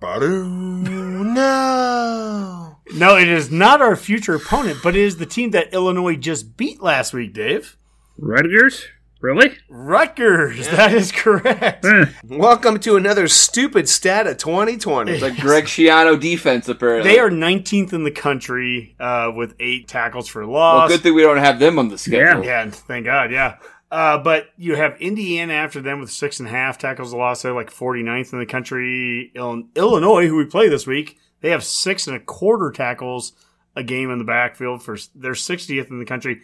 [1.34, 2.78] No.
[2.94, 6.58] No, it is not our future opponent, but it is the team that Illinois just
[6.58, 7.78] beat last week, Dave.
[8.18, 8.86] Rutgers?
[9.22, 9.56] Really?
[9.70, 10.68] Rutgers.
[10.70, 11.86] That is correct.
[11.86, 12.06] Eh.
[12.28, 15.20] Welcome to another stupid stat of 2020.
[15.20, 17.12] The Greg Schiano defense, apparently.
[17.12, 20.90] They are 19th in the country uh, with eight tackles for Well, loss.
[20.92, 22.44] good thing we don't have them on the schedule.
[22.44, 23.58] Yeah, thank God, yeah.
[23.92, 27.44] Uh, but you have Indiana after them with six and a half tackles a loss.
[27.44, 29.32] They're like 49th in the country.
[29.36, 33.34] Il- Illinois, who we play this week, they have six and a quarter tackles
[33.76, 36.42] a game in the backfield for they're 60th in the country.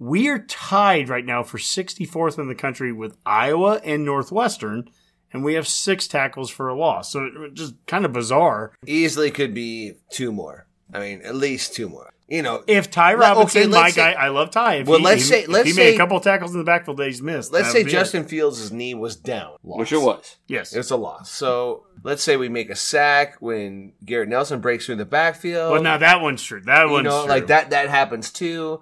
[0.00, 4.88] We are tied right now for 64th in the country with Iowa and Northwestern,
[5.32, 7.12] and we have six tackles for a loss.
[7.12, 8.72] So it- just kind of bizarre.
[8.86, 10.66] Easily could be two more.
[10.92, 12.10] I mean, at least two more.
[12.28, 14.74] You know, If Ty Let- Robinson, okay, my say- guy, I love Ty.
[14.76, 16.58] If Well, he, let's he- say- let's he made say- a couple of tackles in
[16.58, 17.52] the backfield that he's missed.
[17.52, 17.94] let's say would be it.
[17.94, 20.36] Justin Fields' knee was down, Which it was.
[20.46, 20.72] Yes.
[20.74, 21.30] It's a loss.
[21.30, 25.72] So let's say we make a sack when Garrett Nelson breaks through the backfield.
[25.72, 26.60] Well, now that one's true.
[26.64, 27.30] That you one's know, true.
[27.30, 28.80] like that that happens too.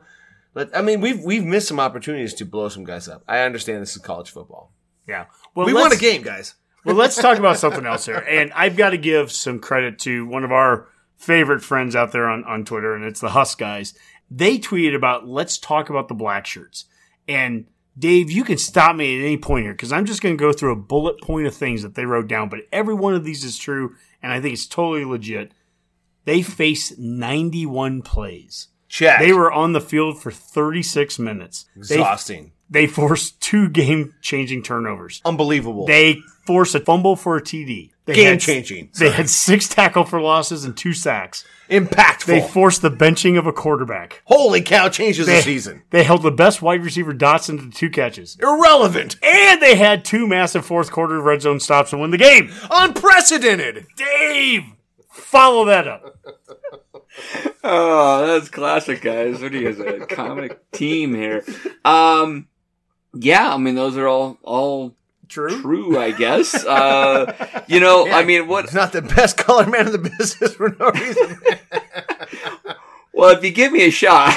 [0.54, 3.22] But I mean, we've we've missed some opportunities to blow some guys up.
[3.28, 4.72] I understand this is college football.
[5.06, 5.26] Yeah.
[5.54, 6.54] Well, we won a game, guys.
[6.84, 8.24] well, let's talk about something else here.
[8.28, 12.28] And I've got to give some credit to one of our favorite friends out there
[12.28, 13.94] on, on Twitter, and it's the Husk guys.
[14.30, 16.84] They tweeted about let's talk about the black shirts.
[17.26, 17.66] And
[17.98, 20.52] Dave, you can stop me at any point here because I'm just going to go
[20.52, 22.48] through a bullet point of things that they wrote down.
[22.48, 25.52] But every one of these is true, and I think it's totally legit.
[26.24, 28.68] They faced 91 plays.
[28.88, 29.20] Check.
[29.20, 31.66] They were on the field for 36 minutes.
[31.76, 35.20] Exhausting, they forced two game changing turnovers.
[35.24, 37.90] unbelievable, They forced a fumble for a TD.
[38.06, 41.44] They game had- changing, They had six tackle for losses and two sacks.
[41.68, 42.24] impactful.
[42.24, 44.22] They forced the benching of a quarterback.
[44.24, 44.88] Holy cow!
[44.88, 45.82] Changes They, the season.
[45.90, 48.38] they held the best wide receiver Dotson to two catches.
[48.40, 52.50] Irrelevant, And they had two massive fourth quarter red zone stops to win the game.
[52.70, 53.86] unprecedented.
[53.96, 54.62] Dave,
[55.10, 56.16] follow that up.
[57.64, 59.40] Oh, that's classic, guys.
[59.42, 61.44] What are you guys, a comic team here?
[61.84, 62.48] Um,
[63.14, 64.94] yeah, I mean, those are all all
[65.28, 65.60] True.
[65.60, 66.54] true, I guess.
[66.64, 68.72] Uh, you know, I mean, what?
[68.72, 71.38] Not the best color man in the business for no reason.
[73.12, 74.32] Well, if you give me a shot,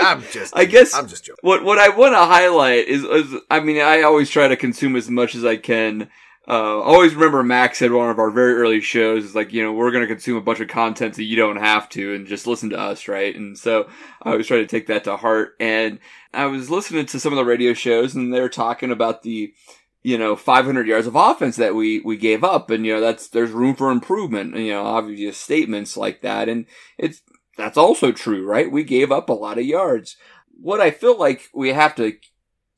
[0.00, 0.56] I'm just.
[0.56, 1.40] I guess I'm just joking.
[1.40, 4.94] what what I want to highlight is, is, I mean, I always try to consume
[4.94, 6.10] as much as I can.
[6.46, 9.62] Uh, I always remember Max said one of our very early shows is like, you
[9.62, 12.26] know, we're going to consume a bunch of content so you don't have to and
[12.26, 13.34] just listen to us, right?
[13.34, 13.88] And so
[14.22, 15.54] I always try to take that to heart.
[15.58, 16.00] And
[16.34, 19.54] I was listening to some of the radio shows and they're talking about the,
[20.02, 22.68] you know, 500 yards of offense that we, we gave up.
[22.70, 26.50] And, you know, that's, there's room for improvement, you know, obvious statements like that.
[26.50, 26.66] And
[26.98, 27.22] it's,
[27.56, 28.70] that's also true, right?
[28.70, 30.18] We gave up a lot of yards.
[30.60, 32.18] What I feel like we have to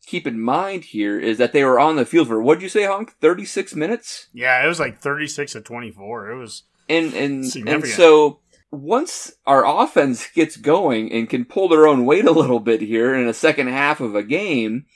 [0.07, 2.85] keep in mind here is that they were on the field for, what'd you say,
[2.85, 3.15] Honk?
[3.21, 4.29] 36 minutes?
[4.33, 6.31] Yeah, it was like 36 to 24.
[6.31, 8.41] It was And, and, and so
[8.71, 13.15] once our offense gets going and can pull their own weight a little bit here
[13.15, 14.87] in a second half of a game,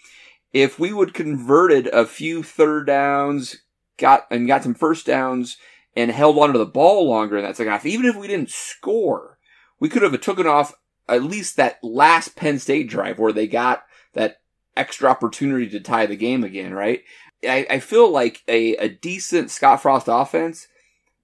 [0.52, 3.56] if we would converted a few third downs,
[3.98, 5.56] got, and got some first downs
[5.96, 9.38] and held onto the ball longer in that second half, even if we didn't score,
[9.80, 10.72] we could have taken off
[11.08, 13.82] at least that last Penn State drive where they got
[14.14, 14.39] that
[14.76, 17.02] extra opportunity to tie the game again, right?
[17.44, 20.68] I, I feel like a, a decent Scott Frost offense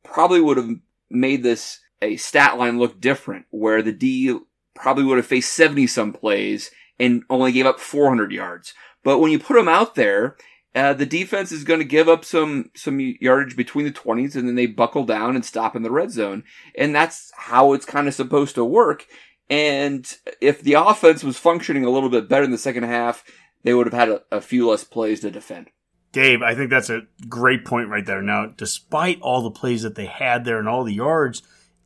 [0.03, 0.71] probably would have
[1.11, 4.39] made this a stat line look different, where the D
[4.75, 8.75] probably would have faced 70 some plays and only gave up 400 yards.
[9.03, 10.37] But when you put them out there,
[10.75, 14.47] uh, the defense is going to give up some some yardage between the 20s and
[14.47, 16.45] then they buckle down and stop in the red zone.
[16.77, 19.07] And that's how it's kind of supposed to work.
[19.49, 20.07] And
[20.41, 23.25] if the offense was functioning a little bit better in the second half,
[23.63, 25.69] they would have had a, a few less plays to defend.
[26.13, 28.23] Dave, I think that's a great point right there.
[28.23, 31.43] Now, despite all the plays that they had there and all the yards,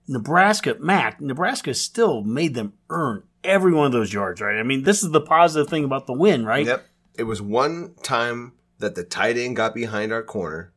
[0.07, 4.59] Nebraska, Mac, Nebraska still made them earn every one of those yards, right?
[4.59, 6.67] I mean, this is the positive thing about the win, right?
[6.67, 6.87] Yep.
[7.17, 10.73] It was one time that the tight end got behind our corner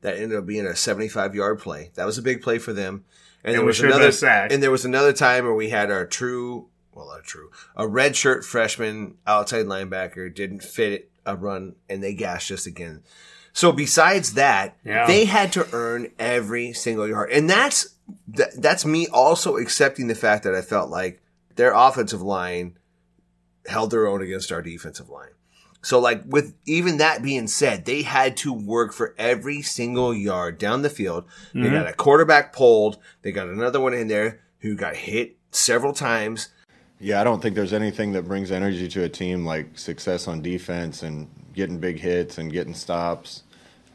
[0.00, 1.90] that ended up being a 75 yard play.
[1.94, 3.04] That was a big play for them.
[3.48, 4.12] And, And there was another
[4.52, 8.16] and there was another time where we had our true, well, our true, a red
[8.16, 13.02] shirt freshman outside linebacker didn't fit a run and they gashed us again.
[13.52, 15.06] So besides that, Yeah.
[15.06, 17.30] they had to earn every single yard.
[17.30, 17.94] And that's
[18.28, 21.20] that, that's me also accepting the fact that I felt like
[21.56, 22.78] their offensive line
[23.66, 25.30] held their own against our defensive line.
[25.82, 30.58] So like with even that being said, they had to work for every single yard
[30.58, 31.24] down the field.
[31.54, 32.98] They got a quarterback pulled.
[33.22, 36.48] They got another one in there who got hit several times.
[37.00, 40.42] Yeah, I don't think there's anything that brings energy to a team like success on
[40.42, 43.44] defense and getting big hits and getting stops.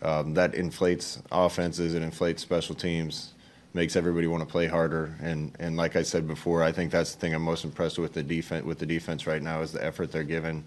[0.02, 3.34] Um, that inflates offenses, it inflates special teams,
[3.74, 5.16] makes everybody want to play harder.
[5.22, 8.14] And and like I said before, I think that's the thing I'm most impressed with
[8.14, 10.64] the defense with the defense right now is the effort they're giving.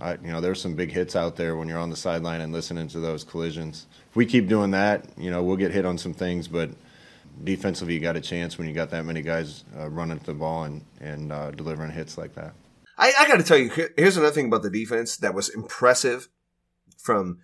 [0.00, 2.52] I, you know, there's some big hits out there when you're on the sideline and
[2.52, 3.86] listening to those collisions.
[4.10, 6.70] If we keep doing that, you know, we'll get hit on some things, but
[7.42, 10.64] defensively, you got a chance when you got that many guys uh, running the ball
[10.64, 12.52] and and uh, delivering hits like that.
[12.96, 16.28] I, I got to tell you, here's another thing about the defense that was impressive
[16.98, 17.38] from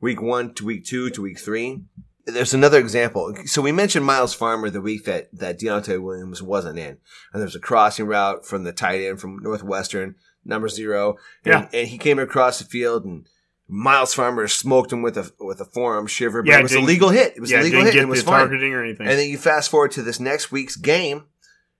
[0.00, 1.80] week one to week two to week three.
[2.26, 3.34] There's another example.
[3.46, 6.98] So we mentioned Myles Farmer the week that, that Deontai Williams wasn't in.
[7.32, 10.14] And there's a crossing route from the tight end from Northwestern,
[10.48, 11.16] number zero.
[11.44, 11.78] And, Yeah.
[11.80, 13.28] and he came across the field and
[13.68, 16.80] Myles Farmer smoked him with a with a forearm shiver, but Yeah, it was a
[16.80, 17.34] legal hit.
[17.36, 17.92] It was yeah, a legal hit.
[17.92, 18.40] get It was fine.
[18.40, 19.06] targeting or anything.
[19.06, 21.24] And then you fast forward to this next week's game,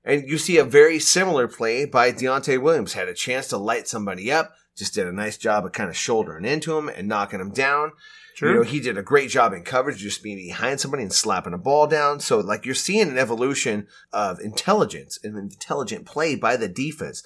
[0.04, 2.92] And you see a very similar play by Deontai Williams.
[2.92, 5.96] Had a chance to light somebody up, just did a nice job of kind of
[5.96, 7.92] shouldering into him and knocking him down.
[8.36, 8.50] True.
[8.50, 11.52] You know, he did a great job in coverage, just being behind somebody and slapping
[11.52, 12.20] a ball down.
[12.20, 17.22] So, like, you're seeing an evolution of intelligence and intelligent play by the defense.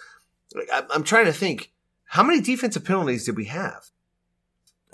[0.55, 1.73] Like, I'm, I'm trying to think,
[2.07, 3.85] how many defensive penalties did we have?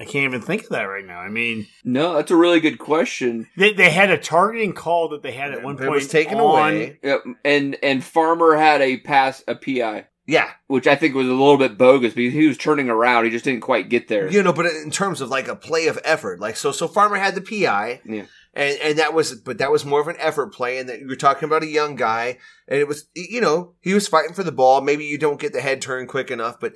[0.01, 1.19] I can't even think of that right now.
[1.19, 3.49] I mean, No, that's a really good question.
[3.57, 6.39] they, they had a targeting call that they had at one It point was taken
[6.39, 6.99] on- away.
[7.03, 7.25] Yep.
[7.45, 11.59] And and Farmer had a pass a PI, Yeah, which I think was a little
[11.59, 13.25] bit bogus because he was turning around.
[13.25, 14.31] He just didn't quite get there.
[14.31, 17.17] you know, but in terms of like a play of effort, like so, so Farmer
[17.17, 18.27] had the PI, Yeah.
[18.59, 21.07] And and that was, but that was more of an effort play, and that you
[21.07, 24.43] were talking about a young guy, and it was, you know, he was fighting for
[24.43, 24.81] the ball.
[24.81, 26.75] Maybe you don't get the head turn quick enough, but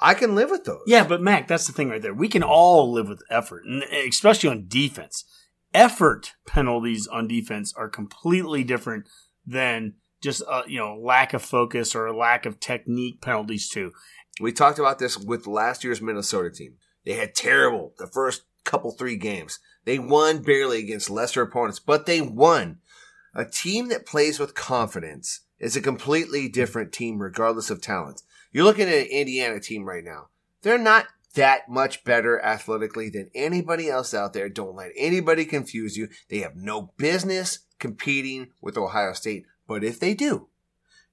[0.00, 0.82] I can live with those.
[0.86, 2.12] Yeah, but Mac, that's the thing right there.
[2.12, 5.24] We can all live with effort, and especially on defense.
[5.72, 9.08] Effort penalties on defense are completely different
[9.46, 13.92] than just uh, you know lack of focus or lack of technique penalties too.
[14.40, 16.74] We talked about this with last year's Minnesota team.
[17.04, 19.60] They had terrible the first couple three games.
[19.84, 22.78] They won barely against lesser opponents, but they won.
[23.34, 28.22] A team that plays with confidence is a completely different team, regardless of talent.
[28.52, 30.28] You're looking at an Indiana team right now.
[30.62, 34.48] They're not that much better athletically than anybody else out there.
[34.48, 36.08] Don't let anybody confuse you.
[36.28, 39.44] They have no business competing with Ohio State.
[39.66, 40.48] But if they do,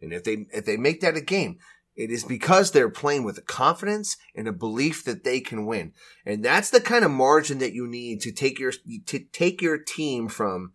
[0.01, 1.59] and if they if they make that a game,
[1.95, 5.93] it is because they're playing with a confidence and a belief that they can win.
[6.25, 8.73] And that's the kind of margin that you need to take your
[9.07, 10.73] to take your team from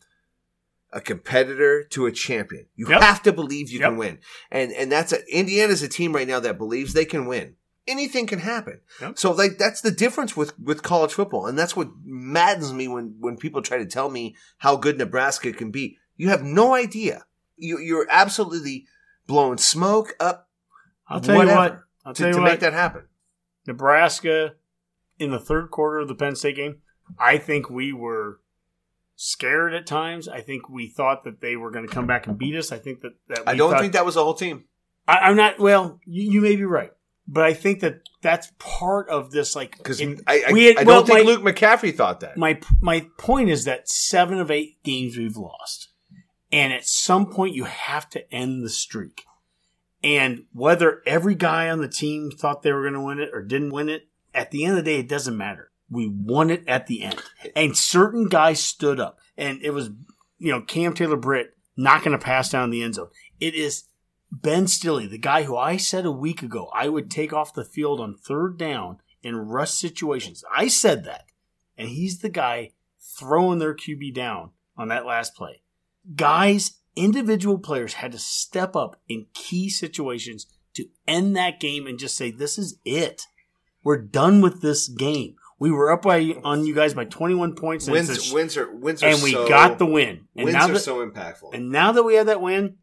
[0.92, 2.66] a competitor to a champion.
[2.74, 3.00] You Yep.
[3.02, 3.88] have to believe you Yep.
[3.90, 4.18] can win.
[4.50, 7.56] And and that's a Indiana's a team right now that believes they can win.
[7.86, 8.80] Anything can happen.
[9.00, 9.18] Yep.
[9.18, 11.46] So like that's the difference with with college football.
[11.46, 15.52] And that's what maddens me when when people try to tell me how good Nebraska
[15.52, 15.98] can be.
[16.16, 17.24] You have no idea.
[17.56, 18.86] You you're absolutely
[19.26, 20.48] blowing smoke up
[21.10, 21.80] I'll tell you what.
[22.04, 22.50] I'll to, tell you to what.
[22.52, 23.02] make that happen.
[23.66, 24.54] Nebraska
[25.18, 26.78] in the third quarter of the Penn State game,
[27.18, 28.40] I think we were
[29.16, 30.28] scared at times.
[30.28, 32.72] I think we thought that they were going to come back and beat us.
[32.72, 34.64] I think that, that I don't thought- think that was the whole team.
[35.06, 35.58] I, I'm not.
[35.58, 36.92] Well, you, you may be right,
[37.26, 39.56] but I think that that's part of this.
[39.56, 42.36] Like, Because I, I, we had- I well, don't think my- Luke McCaffrey thought that.
[42.36, 45.88] my my point is that seven of eight games we've lost,
[46.52, 49.24] and at some point you have to end the streak.
[50.02, 53.42] And whether every guy on the team thought they were going to win it or
[53.42, 55.70] didn't win it, at the end of the day, it doesn't matter.
[55.90, 57.20] We won it at the end,
[57.56, 59.90] and certain guys stood up, and it was
[60.38, 63.08] you know Cam Taylor Britt not going to pass down the end zone.
[63.40, 63.88] It is
[64.30, 67.64] Ben Stille, the guy who I said a week ago I would take off the
[67.64, 70.44] field on third down in rush situations.
[70.54, 71.24] I said that
[71.80, 75.62] and he's the guy throwing their QB down on that last play.
[76.14, 81.98] Guys, individual players had to step up in key situations to end that game and
[81.98, 83.26] just say, "This is it.
[83.82, 85.36] We're done with this game.
[85.58, 88.56] We were up by on you guys by 21 points, and, a wins, sh- wins
[88.56, 90.26] are wins are and we so, got the win.
[90.36, 91.54] And wins now are that so impactful.
[91.54, 92.76] and now that we have that win,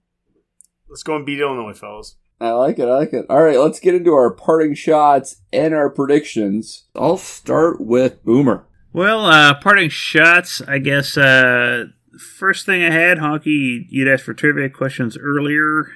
[0.89, 2.16] let's go and beat Illinois, fellas.
[2.39, 2.88] I like it.
[2.88, 3.26] I like it.
[3.30, 6.86] All right, let's get into our parting shots and our predictions.
[6.95, 8.68] I'll start with Boomer.
[8.93, 11.18] Well, uh, parting shots, I guess.
[11.18, 11.86] Uh,
[12.18, 15.88] first thing I had, Honky, you'd asked for trivia questions earlier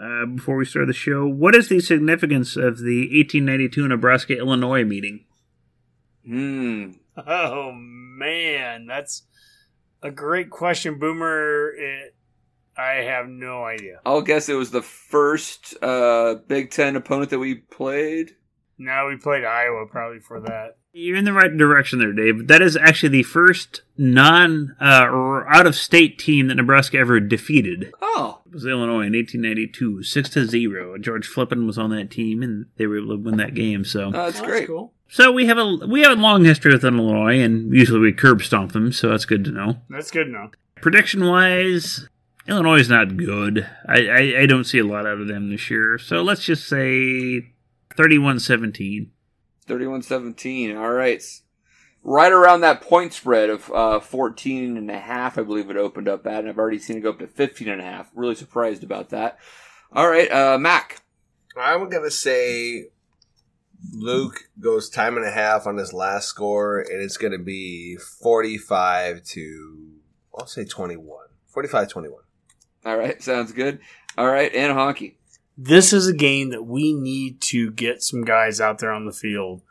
[0.00, 1.26] uh, before we started the show.
[1.26, 5.24] What is the significance of the 1892 Nebraska Illinois meeting?
[6.24, 6.92] Hmm.
[7.16, 9.22] Oh man, that's
[10.02, 11.70] a great question, Boomer.
[11.70, 12.14] It,
[12.76, 14.00] I have no idea.
[14.06, 18.36] I'll guess it was the first uh, Big Ten opponent that we played.
[18.78, 20.76] Now we played Iowa probably for that.
[20.98, 22.48] You're in the right direction there, Dave.
[22.48, 27.20] That is actually the first non uh, or out of state team that Nebraska ever
[27.20, 27.92] defeated.
[28.02, 30.98] Oh, It was Illinois in 1892, six to zero.
[30.98, 33.84] George Flippin was on that team, and they were able to win that game.
[33.84, 34.66] So, uh, that's great.
[34.66, 34.92] cool.
[35.08, 38.42] so we have a we have a long history with Illinois, and usually we curb
[38.42, 38.90] stomp them.
[38.90, 39.76] So that's good to know.
[39.88, 40.50] That's good enough.
[40.80, 42.08] Prediction wise,
[42.48, 43.68] Illinois is not good.
[43.86, 45.96] I, I I don't see a lot out of them this year.
[45.98, 47.52] So let's just say
[49.68, 50.74] 31-17.
[50.74, 50.80] 31-17.
[50.80, 51.22] All right.
[52.04, 56.08] Right around that point spread of uh, 14 and a half, I believe it opened
[56.08, 58.10] up at, and I've already seen it go up to 15 and a half.
[58.14, 59.38] Really surprised about that.
[59.92, 61.02] All right, uh, Mac.
[61.56, 62.86] I'm gonna say
[63.92, 69.24] Luke goes time and a half on his last score, and it's gonna be 45
[69.24, 69.98] to
[70.38, 71.04] I'll say 21.
[71.54, 72.10] 45-21.
[72.86, 73.80] All right, sounds good.
[74.16, 75.14] All right, and Honky.
[75.60, 79.12] This is a game that we need to get some guys out there on the
[79.12, 79.62] field.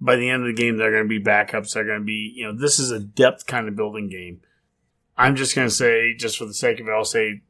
[0.00, 1.74] By the end of the game, they're going to be backups.
[1.74, 4.40] They're going to be, you know, this is a depth kind of building game.
[5.14, 7.42] I'm just going to say, just for the sake of it, I'll say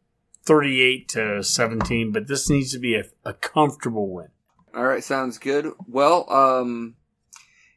[0.45, 4.29] 38 to 17, but this needs to be a, a comfortable win.
[4.75, 5.73] All right, sounds good.
[5.87, 6.97] Well, um,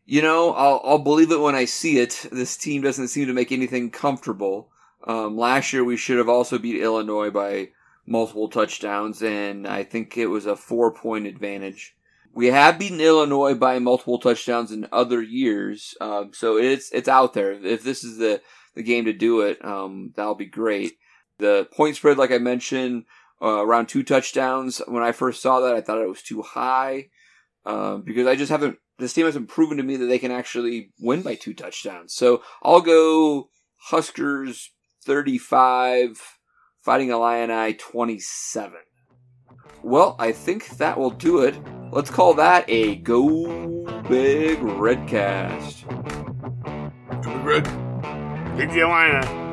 [0.04, 2.26] you know, I'll, I'll believe it when I see it.
[2.32, 4.72] This team doesn't seem to make anything comfortable.
[5.06, 7.70] Um, last year we should have also beat Illinois by
[8.10, 11.96] multiple touchdowns, and I think it was a four point advantage.
[12.34, 17.34] We have beaten Illinois by multiple touchdowns in other years, um, so it's it's out
[17.34, 17.52] there.
[17.54, 18.42] If this is the
[18.76, 20.94] the game to do it, um, that'll be great.
[21.38, 23.06] The point spread, like I mentioned,
[23.42, 24.82] uh, around two touchdowns.
[24.88, 27.10] When I first saw that, I thought it was too high
[27.66, 28.78] uh, because I just haven't.
[28.98, 32.14] This team hasn't proven to me that they can actually win by two touchdowns.
[32.14, 33.50] So I'll go
[33.90, 34.72] Huskers
[35.06, 36.39] thirty-five,
[36.90, 38.80] Fighting Illini twenty-seven.
[39.84, 41.56] Well, I think that will do it.
[41.92, 43.46] Let's call that a Go
[44.10, 45.86] Big Redcast.
[47.22, 48.58] Go Big Red.
[48.58, 49.49] Big Illini.